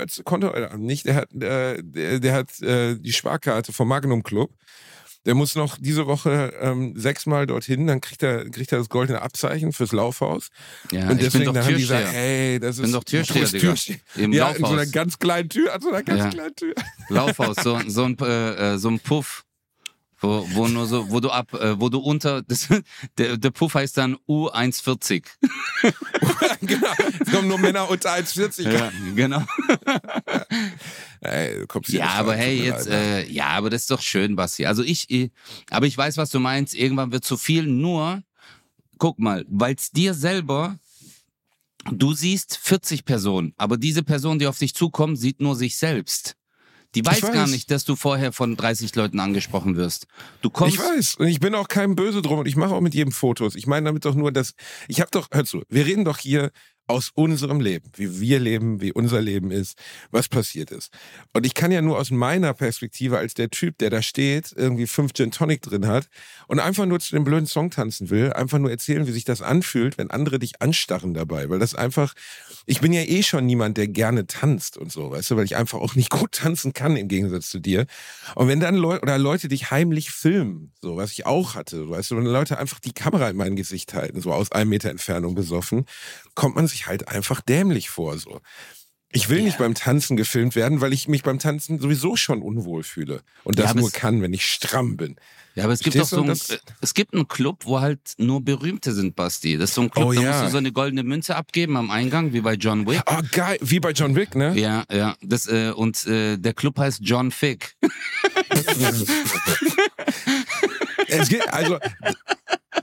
[0.71, 1.05] Abend nicht.
[1.05, 4.51] Der hat, äh, der, der hat äh, die Sparkarte vom Magnum Club.
[5.25, 9.21] Der muss noch diese Woche ähm, sechsmal dorthin, dann kriegt er, kriegt er das goldene
[9.21, 10.47] Abzeichen fürs Laufhaus.
[10.91, 13.59] Ja, und deswegen doch dann haben die gesagt, ey, das ist bin doch Türsteher, Digga.
[13.59, 13.97] Türsteher.
[14.15, 14.91] Im ja, in so einer Laufhaus.
[14.91, 16.29] ganz kleinen Tür, an so einer ganz Ja.
[16.29, 16.73] kleinen Tür.
[17.09, 19.45] Laufhaus, so, so, ein, äh, äh, so ein Puff.
[20.21, 22.69] Wo, wo nur so, wo du ab, äh, wo du unter, das,
[23.17, 25.25] der, der Puff heißt dann U140.
[26.61, 26.87] genau.
[27.19, 28.71] Es kommen nur Männer unter 1,40.
[28.71, 29.43] Ja, genau.
[31.21, 34.35] Ey, du kommst hier Ja, aber hey, jetzt, äh, ja, aber das ist doch schön,
[34.35, 34.67] Basti.
[34.67, 35.31] Also ich, ich,
[35.71, 36.75] aber ich weiß, was du meinst.
[36.75, 37.63] Irgendwann wird zu viel.
[37.63, 38.21] Nur,
[38.99, 40.77] guck mal, weil es dir selber,
[41.91, 46.35] du siehst 40 Personen, aber diese Person, die auf dich zukommt, sieht nur sich selbst.
[46.95, 47.51] Die weiß, gar weiß.
[47.51, 50.07] nicht, dass du vorher von 30 Leuten angesprochen wirst.
[50.41, 50.75] Du kommst.
[50.75, 51.15] Ich weiß.
[51.15, 53.55] Und ich bin auch keinem böse drum und ich mache auch mit jedem Fotos.
[53.55, 54.55] Ich meine damit doch nur, dass
[54.87, 56.51] ich habe doch, hör zu, wir reden doch hier
[56.91, 59.77] aus unserem Leben, wie wir leben, wie unser Leben ist,
[60.11, 60.91] was passiert ist.
[61.33, 64.87] Und ich kann ja nur aus meiner Perspektive als der Typ, der da steht, irgendwie
[64.87, 66.07] fünf Gin Tonic drin hat
[66.47, 69.41] und einfach nur zu dem blöden Song tanzen will, einfach nur erzählen, wie sich das
[69.41, 72.13] anfühlt, wenn andere dich anstarren dabei, weil das einfach,
[72.65, 75.55] ich bin ja eh schon niemand, der gerne tanzt und so, weißt du, weil ich
[75.55, 77.85] einfach auch nicht gut tanzen kann im Gegensatz zu dir.
[78.35, 82.11] Und wenn dann Leute oder Leute dich heimlich filmen, so was ich auch hatte, weißt
[82.11, 85.35] du, wenn Leute einfach die Kamera in mein Gesicht halten, so aus einem Meter Entfernung
[85.35, 85.85] besoffen,
[86.35, 88.17] kommt man sich halt einfach dämlich vor.
[88.17, 88.41] So.
[89.11, 89.45] Ich will ja.
[89.45, 93.21] nicht beim Tanzen gefilmt werden, weil ich mich beim Tanzen sowieso schon unwohl fühle.
[93.43, 95.17] Und das ja, nur kann, wenn ich stramm bin.
[95.55, 98.93] Ja, aber es gibt doch so ein, es gibt einen Club, wo halt nur Berühmte
[98.93, 99.57] sind, Basti.
[99.57, 100.31] Das ist so ein Club, oh, da ja.
[100.31, 103.01] musst du so eine goldene Münze abgeben am Eingang, wie bei John Wick.
[103.05, 104.57] Ah, oh, geil, wie bei John Wick, ne?
[104.57, 105.17] Ja, ja.
[105.21, 107.75] Das, äh, und äh, der Club heißt John Fick.
[111.07, 111.79] es gibt, also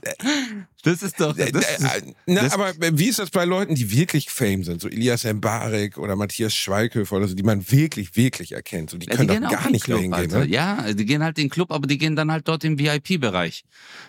[0.83, 1.35] das ist doch.
[1.35, 4.81] Das ist, Na, das aber wie ist das bei Leuten, die wirklich Fame sind?
[4.81, 8.89] So Elias Mbarek oder Matthias Schweighöfer oder so, die man wirklich, wirklich erkennt.
[8.89, 10.31] So, die können die doch gar nicht Club, hingehen.
[10.31, 10.47] Ne?
[10.47, 13.63] Ja, die gehen halt in den Club, aber die gehen dann halt dort im VIP-Bereich.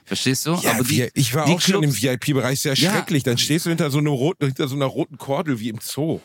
[0.04, 0.54] Verstehst du?
[0.62, 2.90] Ja, aber die, ich war auch Clubs, schon im VIP-Bereich, sehr ja.
[2.90, 3.22] schrecklich.
[3.22, 6.20] Dann stehst du hinter so, einer roten, hinter so einer roten Kordel wie im Zoo.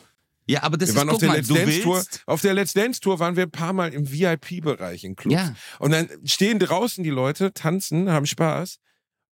[0.48, 2.04] Ja, aber das wir waren ist, auf der mal, Let's Dance Tour.
[2.26, 5.34] Auf der Let's Dance Tour waren wir ein paar Mal im VIP-Bereich in Clubs.
[5.34, 5.54] Ja.
[5.80, 8.78] Und dann stehen draußen die Leute, tanzen, haben Spaß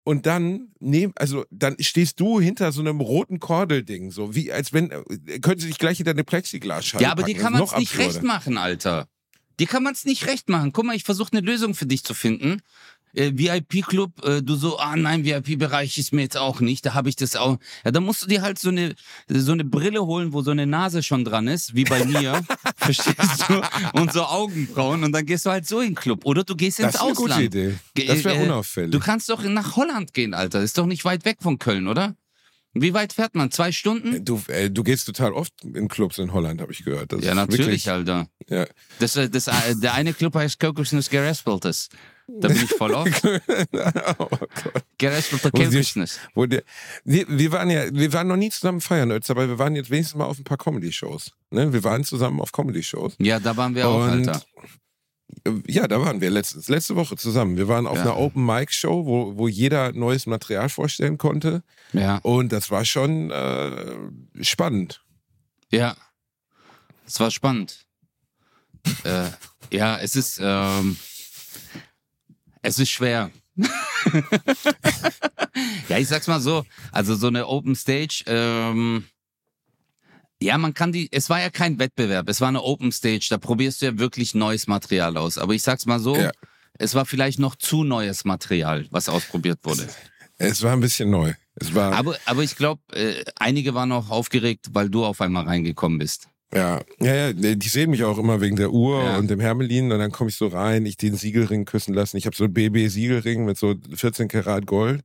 [0.03, 4.73] und dann nehm, also dann stehst du hinter so einem roten Kordelding, so wie als
[4.73, 7.75] wenn äh, können sie dich gleich hinter eine Plexiglasscheibe Ja, aber die kann man es
[7.75, 9.07] nicht recht machen, Alter.
[9.59, 10.73] Die kann man es nicht recht machen.
[10.73, 12.61] Guck mal, ich versuche eine Lösung für dich zu finden
[13.15, 17.09] äh, VIP-Club, äh, du so, ah nein, VIP-Bereich ist mir jetzt auch nicht, da habe
[17.09, 17.57] ich das auch.
[17.85, 18.95] Ja, da musst du dir halt so eine,
[19.27, 22.41] so eine Brille holen, wo so eine Nase schon dran ist, wie bei mir,
[22.77, 23.61] verstehst du?
[23.93, 26.25] Und so Augenbrauen und dann gehst du halt so in den Club.
[26.25, 27.19] Oder du gehst ins Ausland.
[27.19, 28.07] Das ist eine gute Idee.
[28.07, 28.91] Das wäre äh, unauffällig.
[28.91, 30.61] Du kannst doch nach Holland gehen, Alter.
[30.61, 32.15] Ist doch nicht weit weg von Köln, oder?
[32.75, 33.51] Wie weit fährt man?
[33.51, 34.15] Zwei Stunden?
[34.15, 37.11] Äh, du, äh, du gehst total oft in Clubs in Holland, habe ich gehört.
[37.11, 38.27] Das ja, natürlich, wirklich, Alter.
[38.49, 38.65] Ja.
[38.99, 39.49] Das, das,
[39.79, 41.89] der eine Club heißt Kokosnuss Gerespeltes.
[42.27, 43.07] Da bin ich voll auf.
[44.19, 44.83] oh Gott.
[44.97, 46.19] Gerespelter Kokosnuss.
[46.35, 46.63] Wir,
[47.03, 50.25] wir, waren ja, wir waren noch nie zusammen feiern, aber wir waren jetzt wenigstens mal
[50.25, 51.31] auf ein paar Comedy-Shows.
[51.51, 51.73] Ne?
[51.73, 53.15] Wir waren zusammen auf Comedy-Shows.
[53.19, 54.41] Ja, da waren wir auch, Und, Alter.
[55.67, 57.57] Ja, da waren wir letztens, letzte Woche zusammen.
[57.57, 58.03] Wir waren auf ja.
[58.03, 61.63] einer Open Mic Show, wo, wo jeder neues Material vorstellen konnte.
[61.91, 62.19] Ja.
[62.19, 63.95] Und das war schon äh,
[64.41, 65.03] spannend.
[65.71, 65.97] Ja,
[67.05, 67.85] es war spannend.
[69.03, 69.29] äh,
[69.71, 70.97] ja, es ist, ähm,
[72.63, 73.29] es ist schwer.
[75.87, 76.65] ja, ich sag's mal so.
[76.91, 79.05] Also so eine Open Stage, ähm,
[80.41, 83.37] ja, man kann die, es war ja kein Wettbewerb, es war eine Open Stage, da
[83.37, 85.37] probierst du ja wirklich neues Material aus.
[85.37, 86.31] Aber ich sag's mal so, ja.
[86.79, 89.87] es war vielleicht noch zu neues Material, was ausprobiert wurde.
[90.37, 91.33] Es war ein bisschen neu.
[91.55, 95.45] Es war aber, aber ich glaube, äh, einige waren auch aufgeregt, weil du auf einmal
[95.45, 96.27] reingekommen bist.
[96.53, 99.17] Ja, ja, ja, die sehen mich auch immer wegen der Uhr ja.
[99.17, 102.17] und dem Hermelin und dann komme ich so rein, ich den Siegelring küssen lassen.
[102.17, 105.01] Ich habe so einen BB-Siegelring mit so 14 Karat Gold.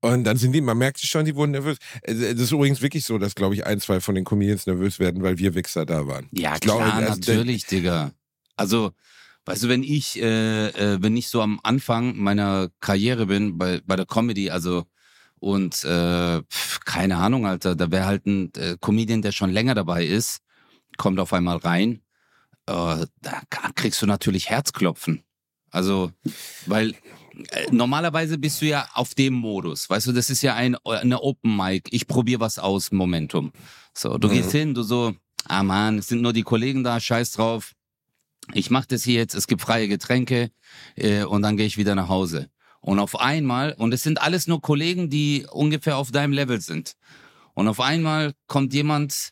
[0.00, 1.78] Und dann sind die, man merkt schon, die wurden nervös.
[2.02, 5.22] Es ist übrigens wirklich so, dass, glaube ich, ein, zwei von den Comedians nervös werden,
[5.22, 6.28] weil wir Wichser da waren.
[6.32, 8.12] Ja, ich klar, glaube, also natürlich, Digga.
[8.54, 8.92] Also,
[9.46, 13.80] weißt du, wenn ich, äh, äh, wenn ich so am Anfang meiner Karriere bin, bei,
[13.86, 14.84] bei der Comedy, also,
[15.36, 16.42] und äh,
[16.84, 20.40] keine Ahnung, Alter, da wäre halt ein äh, Comedian, der schon länger dabei ist,
[20.96, 22.02] kommt auf einmal rein,
[22.66, 23.42] äh, da
[23.74, 25.24] kriegst du natürlich Herzklopfen.
[25.70, 26.12] Also,
[26.66, 26.94] weil
[27.50, 29.90] äh, normalerweise bist du ja auf dem Modus.
[29.90, 31.88] Weißt du, das ist ja ein, eine Open Mic.
[31.90, 33.52] Ich probiere was aus, Momentum.
[33.92, 34.32] So, du mhm.
[34.32, 35.14] gehst hin, du so,
[35.46, 37.72] ah man, es sind nur die Kollegen da, scheiß drauf.
[38.52, 40.50] Ich mach das hier jetzt, es gibt freie Getränke
[40.96, 42.50] äh, und dann gehe ich wieder nach Hause.
[42.80, 46.94] Und auf einmal, und es sind alles nur Kollegen, die ungefähr auf deinem Level sind.
[47.54, 49.30] Und auf einmal kommt jemand,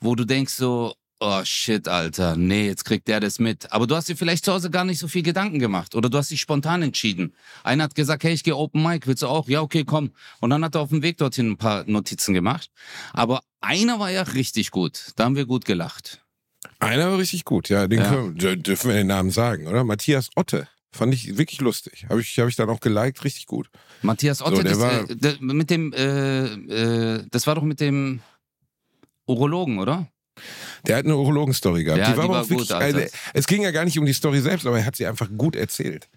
[0.00, 3.70] wo du denkst so, oh shit, Alter, nee, jetzt kriegt der das mit.
[3.72, 6.18] Aber du hast dir vielleicht zu Hause gar nicht so viel Gedanken gemacht oder du
[6.18, 7.34] hast dich spontan entschieden.
[7.62, 9.48] Einer hat gesagt, hey, ich gehe Open Mic, willst du auch?
[9.48, 10.12] Ja, okay, komm.
[10.40, 12.70] Und dann hat er auf dem Weg dorthin ein paar Notizen gemacht.
[13.12, 15.12] Aber einer war ja richtig gut.
[15.16, 16.24] Da haben wir gut gelacht.
[16.78, 17.86] Einer war richtig gut, ja.
[17.86, 18.08] Den ja.
[18.08, 19.84] Können, dürfen wir den Namen sagen, oder?
[19.84, 20.68] Matthias Otte.
[20.92, 22.06] Fand ich wirklich lustig.
[22.08, 23.70] Habe ich, hab ich dann auch geliked, richtig gut.
[24.02, 28.20] Matthias Otte, so, das, war, äh, mit dem, äh, äh, das war doch mit dem
[29.30, 30.08] Urologen, oder?
[30.86, 32.00] Der hat eine Urologen-Story gehabt.
[32.00, 33.00] Ja, die war, die war wirklich, gut, also,
[33.34, 35.56] es ging ja gar nicht um die Story selbst, aber er hat sie einfach gut
[35.56, 36.08] erzählt.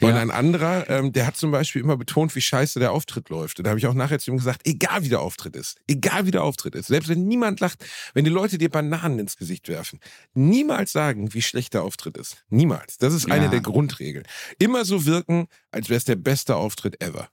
[0.00, 3.58] Und ein anderer, ähm, der hat zum Beispiel immer betont, wie scheiße der Auftritt läuft.
[3.58, 6.26] Und da habe ich auch nachher zu ihm gesagt, egal wie der Auftritt ist, egal
[6.26, 9.68] wie der Auftritt ist, selbst wenn niemand lacht, wenn die Leute dir Bananen ins Gesicht
[9.68, 10.00] werfen,
[10.34, 12.44] niemals sagen, wie schlecht der Auftritt ist.
[12.48, 12.98] Niemals.
[12.98, 13.50] Das ist eine ja.
[13.50, 14.24] der Grundregeln.
[14.58, 17.28] Immer so wirken, als wäre es der beste Auftritt ever.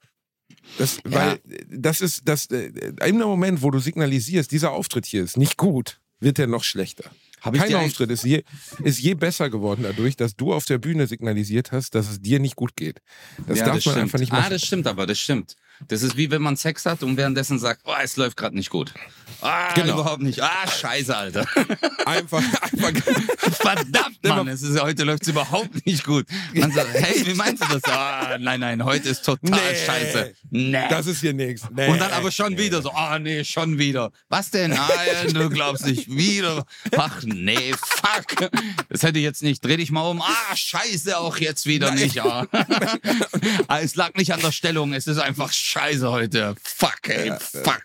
[0.78, 1.39] Das, weil
[1.70, 2.72] das ist das äh,
[3.05, 7.05] im Moment, wo du signalisierst, dieser Auftritt hier ist nicht gut, wird er noch schlechter.
[7.41, 8.43] Hab Kein Auftritt ist je,
[8.84, 12.39] ist je besser geworden dadurch, dass du auf der Bühne signalisiert hast, dass es dir
[12.39, 13.01] nicht gut geht.
[13.45, 13.97] Das ja, darf das man stimmt.
[14.03, 14.49] einfach nicht Ah, machen.
[14.49, 15.55] das stimmt aber, das stimmt.
[15.88, 18.69] Das ist wie wenn man Sex hat und währenddessen sagt, oh, es läuft gerade nicht
[18.69, 18.93] gut.
[19.41, 19.93] Ah, Genau.
[19.99, 20.41] überhaupt nicht.
[20.41, 21.45] Ah, scheiße, Alter.
[22.05, 22.91] einfach, einfach
[23.55, 26.26] Verdammt, Mann, es ist, heute läuft es überhaupt nicht gut.
[26.53, 27.84] Man sagt, hey, wie meinst du das?
[27.91, 29.86] Ah, nein, nein, heute ist total Nee.
[29.86, 30.34] scheiße.
[30.49, 30.84] Nee.
[30.89, 31.63] das ist hier nichts.
[31.71, 31.88] Nee.
[31.89, 34.11] und dann aber schon wieder so, ah, nee, schon wieder.
[34.30, 34.73] Was denn?
[34.73, 36.65] Ah, ja, du glaubst nicht wieder.
[36.97, 38.49] Ach, nee, fuck.
[38.89, 39.63] Das hätte ich jetzt nicht.
[39.63, 40.21] Dreh dich mal um.
[40.21, 42.19] Ah, scheiße, auch jetzt wieder nicht.
[42.21, 42.47] Ah.
[43.67, 46.55] Ah, es lag nicht an der Stellung, es ist einfach scheiße heute.
[46.63, 47.82] Fuck, ey, fuck.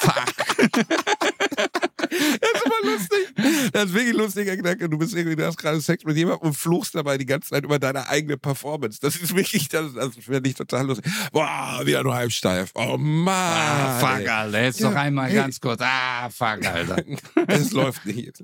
[0.00, 0.68] Fuck.
[2.10, 2.18] Das
[2.54, 3.70] ist immer lustig.
[3.72, 4.88] Das ist wirklich ein lustiger Gedanke.
[4.88, 7.64] Du bist irgendwie, du hast gerade Sex mit jemandem und fluchst dabei die ganze Zeit
[7.64, 8.98] über deine eigene Performance.
[9.00, 11.12] Das ist wirklich, das, das finde ich total lustig.
[11.32, 12.70] Boah, wieder nur halb steif.
[12.74, 13.34] Oh Mann.
[13.34, 14.26] Ah, fuck.
[14.28, 14.62] Alter.
[14.62, 14.90] Jetzt Ja.
[14.90, 15.80] noch einmal ganz kurz.
[15.82, 17.04] Ah, fuck, Alter.
[17.46, 18.42] Es läuft nicht.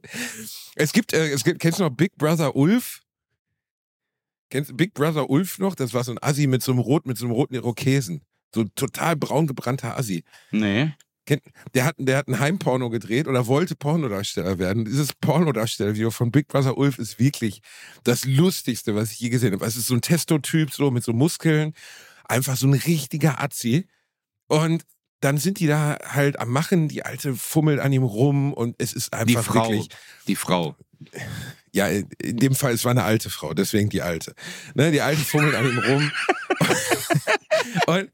[0.74, 3.00] Es gibt, äh, es gibt, kennst du noch Big Brother Ulf?
[4.50, 5.74] Kennst du Big Brother Ulf noch?
[5.74, 8.22] Das war so ein Assi mit so einem rot, mit so einem roten Irokesen.
[8.54, 10.24] So ein total braun gebrannter Assi.
[10.50, 10.92] Nee.
[11.74, 14.84] Der hat, der hat ein Heimporno gedreht oder wollte Pornodarsteller werden.
[14.84, 17.62] Dieses Pornodarstellervideo von Big Brother Ulf ist wirklich
[18.04, 19.64] das Lustigste, was ich je gesehen habe.
[19.64, 21.72] Es ist so ein Testotyp, so mit so Muskeln.
[22.26, 23.86] Einfach so ein richtiger Azzi.
[24.48, 24.84] Und
[25.20, 28.92] dann sind die da halt am Machen, die Alte fummelt an ihm rum und es
[28.92, 29.70] ist Die einfach Frau.
[29.70, 29.88] wirklich.
[30.28, 30.76] Die Frau.
[31.72, 34.34] Ja, in dem Fall, es war eine alte Frau, deswegen die Alte.
[34.74, 36.12] Ne, die Alte fummelt an ihm rum.
[37.86, 38.10] und,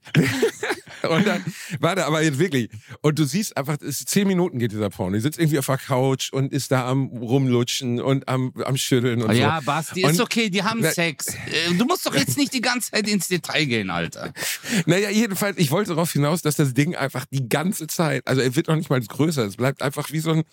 [1.08, 1.44] und dann
[1.80, 2.70] war da aber jetzt wirklich.
[3.02, 5.14] Und du siehst einfach, es zehn Minuten geht dieser Porno.
[5.14, 9.22] Die sitzt irgendwie auf der Couch und ist da am rumlutschen und am, am schütteln
[9.22, 9.66] und ja, so.
[9.66, 11.26] Basti, Und- ist okay, die haben Na- Sex.
[11.28, 14.32] Äh, Du musst doch jetzt nicht die ganze Zeit ins Detail gehen, Alter.
[14.86, 18.54] Naja, jedenfalls, ich wollte darauf hinaus, dass das Ding einfach die ganze Zeit, also er
[18.56, 20.44] wird noch nicht mal größer, es bleibt einfach wie so ein,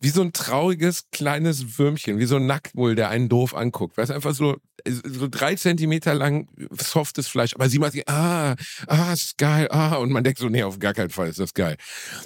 [0.00, 3.96] wie so ein trauriges kleines Würmchen, wie so ein Nacktmull, der einen doof anguckt.
[3.96, 7.54] Weißt du, einfach so, so drei Zentimeter lang softes Fleisch.
[7.54, 8.54] Aber sie macht sich, ah,
[8.86, 9.96] ah, ist geil, ah.
[9.96, 11.76] Und man denkt so, nee, auf gar keinen Fall ist das geil.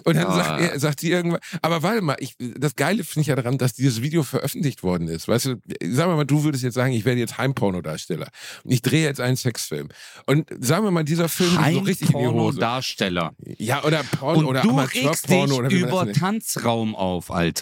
[0.04, 0.36] Und dann Ah.
[0.36, 3.56] sagt, er, sagt sie irgendwann, aber warte mal, ich, das Geile finde ich ja daran,
[3.56, 5.26] dass dieses Video veröffentlicht worden ist.
[5.28, 5.56] Weißt du,
[5.90, 8.28] sagen wir mal, du würdest jetzt sagen, ich werde jetzt Heimpornodarsteller.
[8.64, 9.88] Und ich drehe jetzt einen Sexfilm.
[10.26, 12.32] Und sagen wir mal, dieser Film geht so richtig in die Hose.
[12.34, 13.32] Pornodarsteller.
[13.56, 16.12] Ja, oder Porno Und oder du regst dich Amateurporno oder über.
[16.12, 17.61] Tanzraum auf, Alter.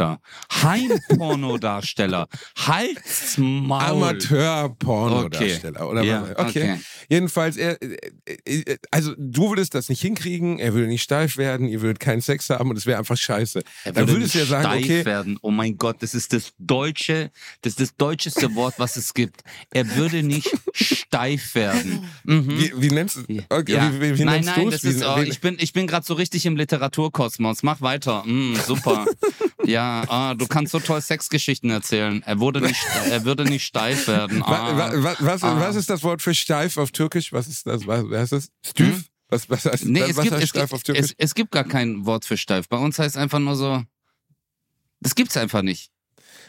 [0.62, 2.26] Heimpornodarsteller.
[2.56, 3.80] Halt's Maul.
[3.82, 5.88] Amateur-Pornodarsteller.
[5.88, 6.30] Oder Ja, was?
[6.48, 6.72] okay.
[6.72, 6.80] okay.
[7.08, 7.96] Jedenfalls, er, äh,
[8.44, 12.20] äh, also du würdest das nicht hinkriegen, er würde nicht steif werden, ihr würdet keinen
[12.20, 13.62] Sex haben und es wäre einfach scheiße.
[13.84, 15.38] Er Dann würde würdest du ja nicht sagen, steif okay, werden.
[15.42, 17.30] Oh mein Gott, das ist das deutsche,
[17.62, 19.42] das ist das deutscheste Wort, was es gibt.
[19.70, 22.04] Er würde nicht steif werden.
[22.24, 22.58] Mhm.
[22.58, 23.92] wie, wie nennst du okay, Ja.
[23.92, 26.14] wie, wie, wie nein, nein, das Wie- ist, oh, ich bin, ich bin gerade so
[26.14, 27.62] richtig im Literaturkosmos.
[27.62, 28.22] Mach weiter.
[28.24, 29.06] Mm, super.
[29.64, 32.22] ja, ah, du kannst so toll Sexgeschichten erzählen.
[32.24, 32.80] Er wurde nicht,
[33.10, 34.42] er würde nicht steif werden.
[34.42, 34.76] Ah.
[34.76, 35.58] wa- wa- was, Ah.
[35.60, 37.32] was ist das Wort für steif auf Türkisch?
[37.32, 37.86] Was ist das?
[37.86, 38.48] Was, was heißt das?
[38.66, 38.94] Stüf?
[38.96, 39.04] Hm?
[39.28, 41.04] Was, was heißt, Nee, was es gibt, heißt es, steif gibt, auf Türkisch?
[41.04, 42.68] es, es gibt gar kein Wort für steif.
[42.68, 43.82] Bei uns heißt einfach nur so.
[45.00, 45.90] Das gibt's einfach nicht.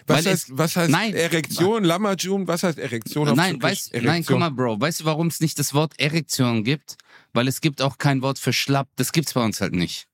[0.08, 1.14] was, weil heißt, was heißt nein.
[1.14, 2.48] Erektion, Lamajun?
[2.48, 3.92] Was heißt Erektion auf Nein, Türkisch?
[3.92, 4.82] weißt, nein, guck mal, Bro.
[4.82, 6.98] Weißt du, warum es nicht das Wort Erektion gibt?
[7.34, 8.90] Weil es gibt auch kein Wort für schlapp.
[8.96, 10.08] Das gibt's bei uns halt nicht.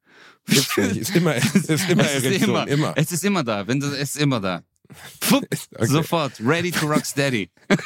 [0.48, 0.96] Gibt's nicht.
[0.98, 1.56] Ist immer, ist
[1.90, 2.94] immer es ist Erektion, immer, immer.
[2.96, 3.68] Es ist immer da.
[3.68, 4.62] Wenn du, es ist immer da.
[5.22, 5.44] Fupp,
[5.76, 5.86] Okay.
[5.88, 6.34] Sofort.
[6.40, 7.50] Ready to rock steady.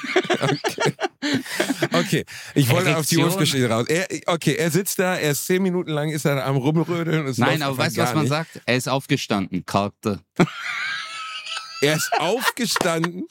[1.94, 3.32] Okay, ich wollte auf die Erektion.
[3.32, 3.86] Urgeschichte raus.
[3.88, 7.32] Er, okay, er sitzt da, er ist zehn Minuten lang, ist er am Rumrödeln.
[7.38, 8.30] Nein, aber weißt du, was gar man nicht.
[8.30, 8.62] sagt?
[8.66, 9.64] Er ist aufgestanden.
[9.66, 10.20] Karte.
[11.82, 13.28] Er ist aufgestanden.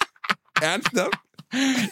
[0.60, 1.18] Ernsthaft?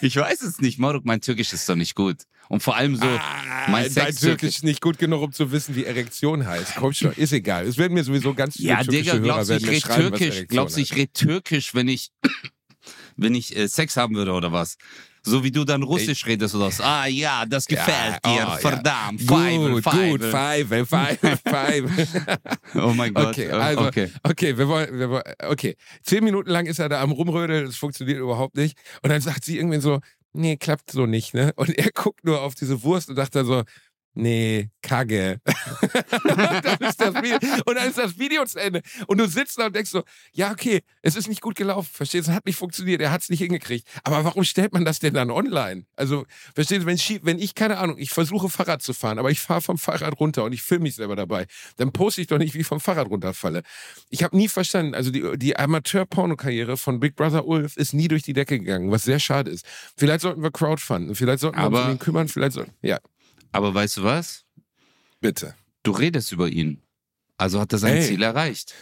[0.01, 1.05] Ich weiß es nicht, Moruk.
[1.05, 2.17] Mein Türkisch ist doch nicht gut.
[2.49, 5.51] Und vor allem so, mein Ah, Dein Sex Türkisch ist nicht gut genug, um zu
[5.51, 6.75] wissen, wie Erektion heißt.
[6.77, 7.67] Komm schon, ist egal.
[7.67, 10.47] Es werden mir sowieso ganz viele Ja, türkische Digga, Hörer glaubst du, ich türkisch?
[10.47, 10.99] Glaubst du, ich heißt.
[10.99, 12.09] red türkisch, wenn ich,
[13.17, 14.77] wenn ich äh, Sex haben würde oder was?
[15.21, 16.81] So wie du dann Russisch redest oder was?
[16.81, 18.31] Ah ja, das gefällt Ja, dir.
[18.31, 18.57] oh, ja.
[18.57, 19.19] Verdammt.
[19.27, 20.23] Gut, Feivel, gut.
[20.23, 22.37] Pfeife, Pfeife, Pfeife.
[22.75, 23.27] Oh mein Gott.
[23.27, 24.57] Okay, äh, also, okay, okay.
[24.57, 25.75] wir wollen, wir wollen, okay.
[26.03, 28.77] Zehn Minuten lang ist er da am Rumrödeln, das funktioniert überhaupt nicht.
[29.03, 29.99] Und dann sagt sie irgendwie so,
[30.33, 31.53] nee, klappt so nicht, ne?
[31.55, 33.63] Und er guckt nur auf diese Wurst und sagt dann so,
[34.13, 35.39] nee, Kacke.
[35.45, 38.81] und, dann ist das Video, zu Ende.
[39.07, 40.03] Und du sitzt da und denkst so,
[40.33, 43.21] ja, okay, es ist nicht gut gelaufen, verstehst du, es hat nicht funktioniert, er hat
[43.21, 43.87] es nicht hingekriegt.
[44.03, 45.85] Aber warum stellt man das denn dann online?
[45.95, 49.31] Also, verstehst du, wenn ich, wenn ich keine Ahnung, ich versuche Fahrrad zu fahren, aber
[49.31, 51.47] ich fahre vom Fahrrad runter und ich filme mich selber dabei,
[51.77, 53.63] dann poste ich doch nicht, wie ich vom Fahrrad runterfalle.
[54.09, 58.23] Ich habe nie verstanden, also die, die Amateur-Porno-Karriere von Big Brother Ulf ist nie durch
[58.23, 59.65] die Decke gegangen, was sehr schade ist.
[59.97, 62.99] Vielleicht sollten wir crowdfunden, vielleicht sollten wir uns um ihn kümmern, vielleicht sollten, ja.
[63.51, 64.45] Aber weißt du was?
[65.21, 65.55] Bitte.
[65.83, 66.81] Du redest über ihn.
[67.37, 68.03] Also hat er sein Ey.
[68.03, 68.73] Ziel erreicht.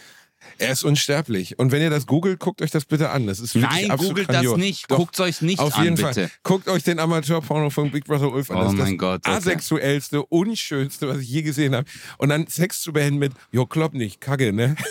[0.58, 1.58] Er ist unsterblich.
[1.58, 3.26] Und wenn ihr das googelt, guckt euch das bitte an.
[3.26, 4.54] Das ist wirklich Nein, googelt grandios.
[4.54, 4.88] das nicht.
[4.88, 6.12] Guckt euch nicht auf an, jeden bitte.
[6.14, 6.30] Fall.
[6.42, 8.56] Guckt euch den Amateurporno von Big Brother Ulf an.
[8.56, 9.36] Oh das ist mein das Gott, okay.
[9.36, 11.88] asexuellste, unschönste, was ich je gesehen habe.
[12.18, 14.76] Und dann Sex zu beenden mit, jo, klopp nicht, kacke, ne?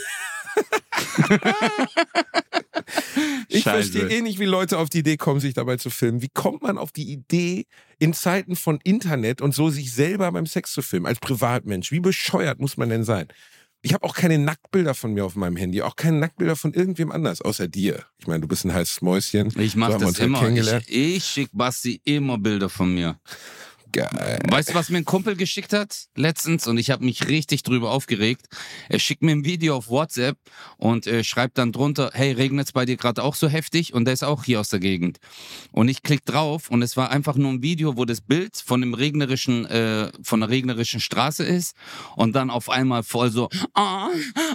[3.50, 3.92] Ich Scheiße.
[3.92, 6.22] verstehe eh nicht, wie Leute auf die Idee kommen, sich dabei zu filmen.
[6.22, 7.66] Wie kommt man auf die Idee,
[8.00, 11.92] in Zeiten von Internet und so sich selber beim Sex zu filmen, als Privatmensch?
[11.92, 13.28] Wie bescheuert muss man denn sein?
[13.82, 17.12] Ich habe auch keine Nacktbilder von mir auf meinem Handy, auch keine Nacktbilder von irgendwem
[17.12, 18.04] anders, außer dir.
[18.18, 19.48] Ich meine, du bist ein heißes Mäuschen.
[19.60, 20.46] Ich So mach haben wir das immer.
[20.48, 23.20] Ich, ich schick Basti immer Bilder von mir.
[23.92, 24.40] Geil.
[24.50, 27.92] Weißt du, was mir ein Kumpel geschickt hat letztens und ich habe mich richtig drüber
[27.92, 28.48] aufgeregt.
[28.90, 30.38] Er schickt mir ein Video auf WhatsApp
[30.78, 33.94] und äh, schreibt dann drunter, hey, regnet's bei dir gerade auch so heftig?
[33.94, 35.20] Und der ist auch hier aus der Gegend.
[35.72, 38.82] Und ich klick drauf und es war einfach nur ein Video, wo das Bild von
[38.82, 41.76] dem regnerischen, äh, von der regnerischen Straße ist
[42.16, 44.10] und dann auf einmal voll so, ah,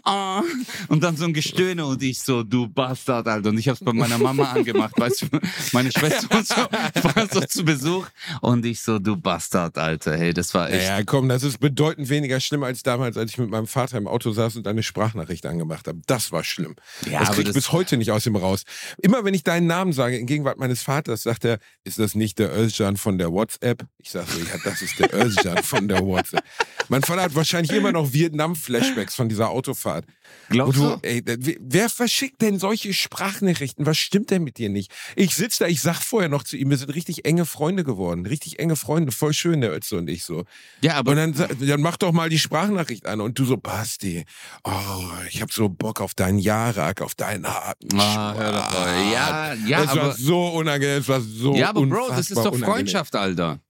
[0.05, 0.43] ah,
[0.89, 3.51] und dann so ein Gestöhne und ich so, du Bastard, Alter.
[3.51, 5.27] Und ich hab's bei meiner Mama angemacht, weißt du,
[5.73, 6.55] meine Schwester und so,
[7.15, 8.07] war so zu Besuch
[8.41, 10.17] und ich so, du Bastard, Alter.
[10.17, 10.87] Hey, das war echt.
[10.87, 14.07] Ja, komm, das ist bedeutend weniger schlimm als damals, als ich mit meinem Vater im
[14.09, 16.01] Auto saß und eine Sprachnachricht angemacht habe.
[16.07, 16.75] Das war schlimm.
[17.11, 18.63] Ja, das aber krieg ich bis heute nicht aus ihm raus.
[19.03, 22.39] Immer wenn ich deinen Namen sage, in Gegenwart meines Vaters, sagt er, ist das nicht
[22.39, 23.87] der Özcan von der WhatsApp?
[23.99, 26.45] Ich sage so, ja, das ist der Özcan von der WhatsApp.
[26.89, 30.05] Mein Vater hat wahrscheinlich immer noch Vietnam-Flashbacks von dieser Autofahrt.
[30.49, 30.99] Glaubst du?
[31.03, 33.87] ey, wer- wer verschickt denn solche Sprachnachrichten?
[33.87, 34.91] Was stimmt denn mit dir nicht?
[35.17, 38.27] Ich sitze da, ich sag vorher noch zu ihm, wir sind richtig enge Freunde geworden.
[38.27, 40.45] Richtig enge Freunde, voll schön, der Ötze und ich so.
[40.81, 43.21] Ja, aber Und dann, dann mach doch mal die Sprachnachricht an.
[43.21, 44.25] Und du so, Basti,
[44.65, 44.71] oh,
[45.29, 49.13] ich hab so Bock auf deinen Jarak, auf deinen harten Ah, hör doch mal.
[49.13, 52.47] Ja, ja, war aber, so unangenehm, das war so ja, aber Bro, das ist doch
[52.47, 52.65] unangenehm.
[52.71, 53.61] Freundschaft, Alter.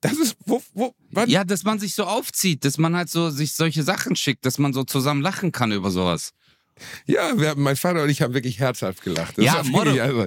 [0.00, 1.30] Das ist, wo, wo, wann?
[1.30, 4.58] Ja, dass man sich so aufzieht, dass man halt so sich solche Sachen schickt, dass
[4.58, 6.32] man so zusammen lachen kann über sowas.
[7.06, 9.38] Ja, wir, mein Vater und ich haben wirklich herzhaft gelacht.
[9.38, 9.90] Das Ja, war Motto.
[10.00, 10.26] also,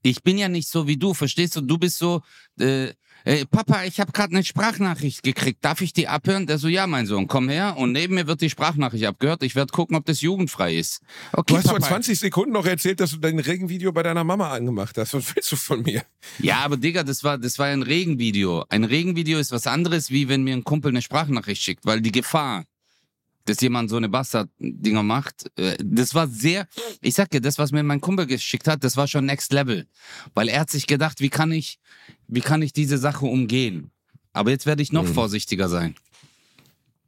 [0.00, 1.60] Ich bin ja nicht so wie du, verstehst du?
[1.60, 2.22] Du bist so,
[2.58, 2.92] äh,
[3.24, 5.64] äh, Papa, ich habe gerade eine Sprachnachricht gekriegt.
[5.64, 6.46] Darf ich die abhören?
[6.46, 7.76] Der so, ja, mein Sohn, komm her.
[7.76, 9.42] Und neben mir wird die Sprachnachricht abgehört.
[9.42, 11.00] Ich werde gucken, ob das jugendfrei ist.
[11.32, 11.88] Okay, Du hast vor Papa.
[11.88, 15.14] 20 Sekunden noch erzählt, dass du dein Regenvideo bei deiner Mama angemacht hast.
[15.14, 16.02] Was willst du von mir?
[16.38, 18.64] Ja, aber Digga, das war, das war ein Regenvideo.
[18.68, 22.12] Ein Regenvideo ist was anderes, wie wenn mir ein Kumpel eine Sprachnachricht schickt, weil die
[22.12, 22.64] Gefahr,
[23.46, 26.66] dass jemand so eine Bastard-Dinger macht, äh, das war sehr,
[27.00, 29.86] ich sag dir, das, was mir mein Kumpel geschickt hat, das war schon next level.
[30.34, 31.78] Weil er hat sich gedacht, wie kann ich,
[32.26, 33.90] wie kann ich diese Sache umgehen?
[34.32, 35.14] Aber jetzt werde ich noch Mhm.
[35.14, 35.94] vorsichtiger sein.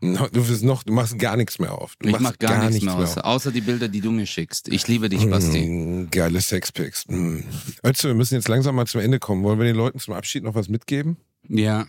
[0.03, 1.97] No, Du wirst noch, du machst gar nichts mehr auf.
[1.97, 4.68] Du Ich mach gar, nichts mehr aus, außer die Bilder, die du mir schickst.
[4.68, 5.66] Ich liebe dich, Basti.
[5.66, 7.05] Mm, geile Sexpics.
[7.09, 7.39] Mm.
[7.84, 9.43] Özze, wir müssen jetzt langsam mal zum Ende kommen.
[9.43, 11.16] Wollen wir den Leuten zum Abschied noch was mitgeben?
[11.49, 11.87] Ja.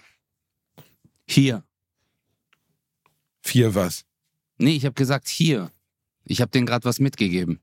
[1.27, 1.63] Hier.
[3.41, 4.05] Vier was?
[4.57, 5.71] Nee, ich habe gesagt hier.
[6.25, 7.61] Ich habe denen gerade was mitgegeben.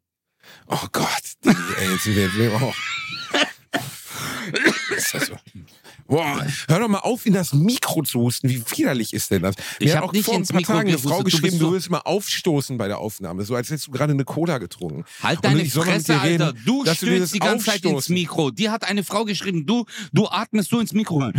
[0.66, 1.22] Oh Gott.
[1.44, 2.62] Ey, jetzt wir jetzt.
[2.62, 2.72] Oh.
[4.94, 5.36] Ist das so?
[6.06, 8.48] Boah, hör doch mal auf, in das Mikro zu husten.
[8.48, 9.54] Wie widerlich ist denn das?
[9.78, 11.24] Ich Mir hab hat auch nicht vor ein ins paar Mikro Tagen eine Frau du
[11.24, 13.44] geschrieben, du so- willst mal aufstoßen bei der Aufnahme.
[13.44, 15.04] So als hättest du gerade eine Cola getrunken.
[15.22, 16.58] Halt Und deine ich Fresse, reden, Alter.
[16.64, 18.50] Du dass du die ganze Zeit ins Aufstoßen- Mikro.
[18.50, 21.32] Die hat eine Frau geschrieben, du, du atmest so ins Mikro rein.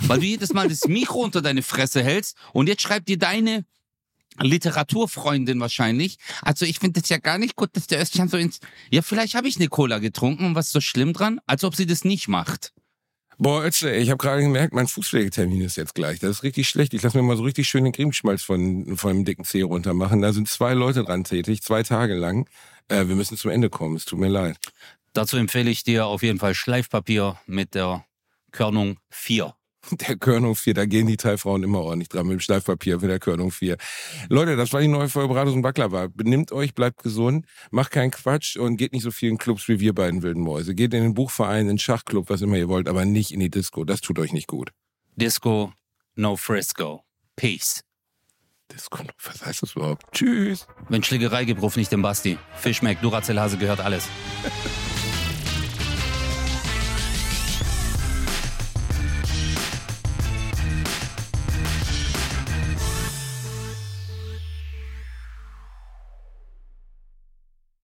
[0.00, 3.64] Weil du jedes Mal das Mikro unter deine Fresse hältst und jetzt schreibt dir deine
[4.40, 6.16] Literaturfreundin wahrscheinlich.
[6.42, 8.60] Also ich finde das ja gar nicht gut, dass der Östchen so ins...
[8.90, 11.40] Ja, vielleicht habe ich eine Cola getrunken und was ist so schlimm dran?
[11.46, 12.72] Als ob sie das nicht macht.
[13.36, 16.20] Boah, Ötze, ey, ich habe gerade gemerkt, mein Fußpflegetermin ist jetzt gleich.
[16.20, 16.94] Das ist richtig schlecht.
[16.94, 19.92] Ich lasse mir mal so richtig schön den Cremeschmalz von, von dem dicken Zeh runter
[19.92, 20.22] machen.
[20.22, 22.48] Da sind zwei Leute dran tätig, zwei Tage lang.
[22.88, 23.96] Äh, wir müssen zum Ende kommen.
[23.96, 24.56] Es tut mir leid.
[25.14, 28.04] Dazu empfehle ich dir auf jeden Fall Schleifpapier mit der
[28.52, 29.54] Körnung 4.
[29.90, 33.08] Der Körnung 4, da gehen die drei Frauen immer ordentlich dran mit dem Schleifpapier für
[33.08, 33.76] der Körnung 4.
[34.28, 36.08] Leute, das war die neue Folge Beratus und Baklava.
[36.12, 39.80] Benimmt euch, bleibt gesund, macht keinen Quatsch und geht nicht so viel in Clubs wie
[39.80, 40.74] wir beiden wilden Mäuse.
[40.74, 43.50] Geht in den Buchverein, in den Schachclub, was immer ihr wollt, aber nicht in die
[43.50, 43.84] Disco.
[43.84, 44.70] Das tut euch nicht gut.
[45.16, 45.72] Disco,
[46.14, 47.02] no Frisco.
[47.36, 47.82] Peace.
[48.72, 50.04] Disco, was heißt das überhaupt?
[50.12, 50.66] Tschüss.
[50.88, 52.38] Wenn Schlägerei gibt, ruf nicht den Basti.
[52.56, 54.08] Fischmeck, Duracell-Hase gehört alles.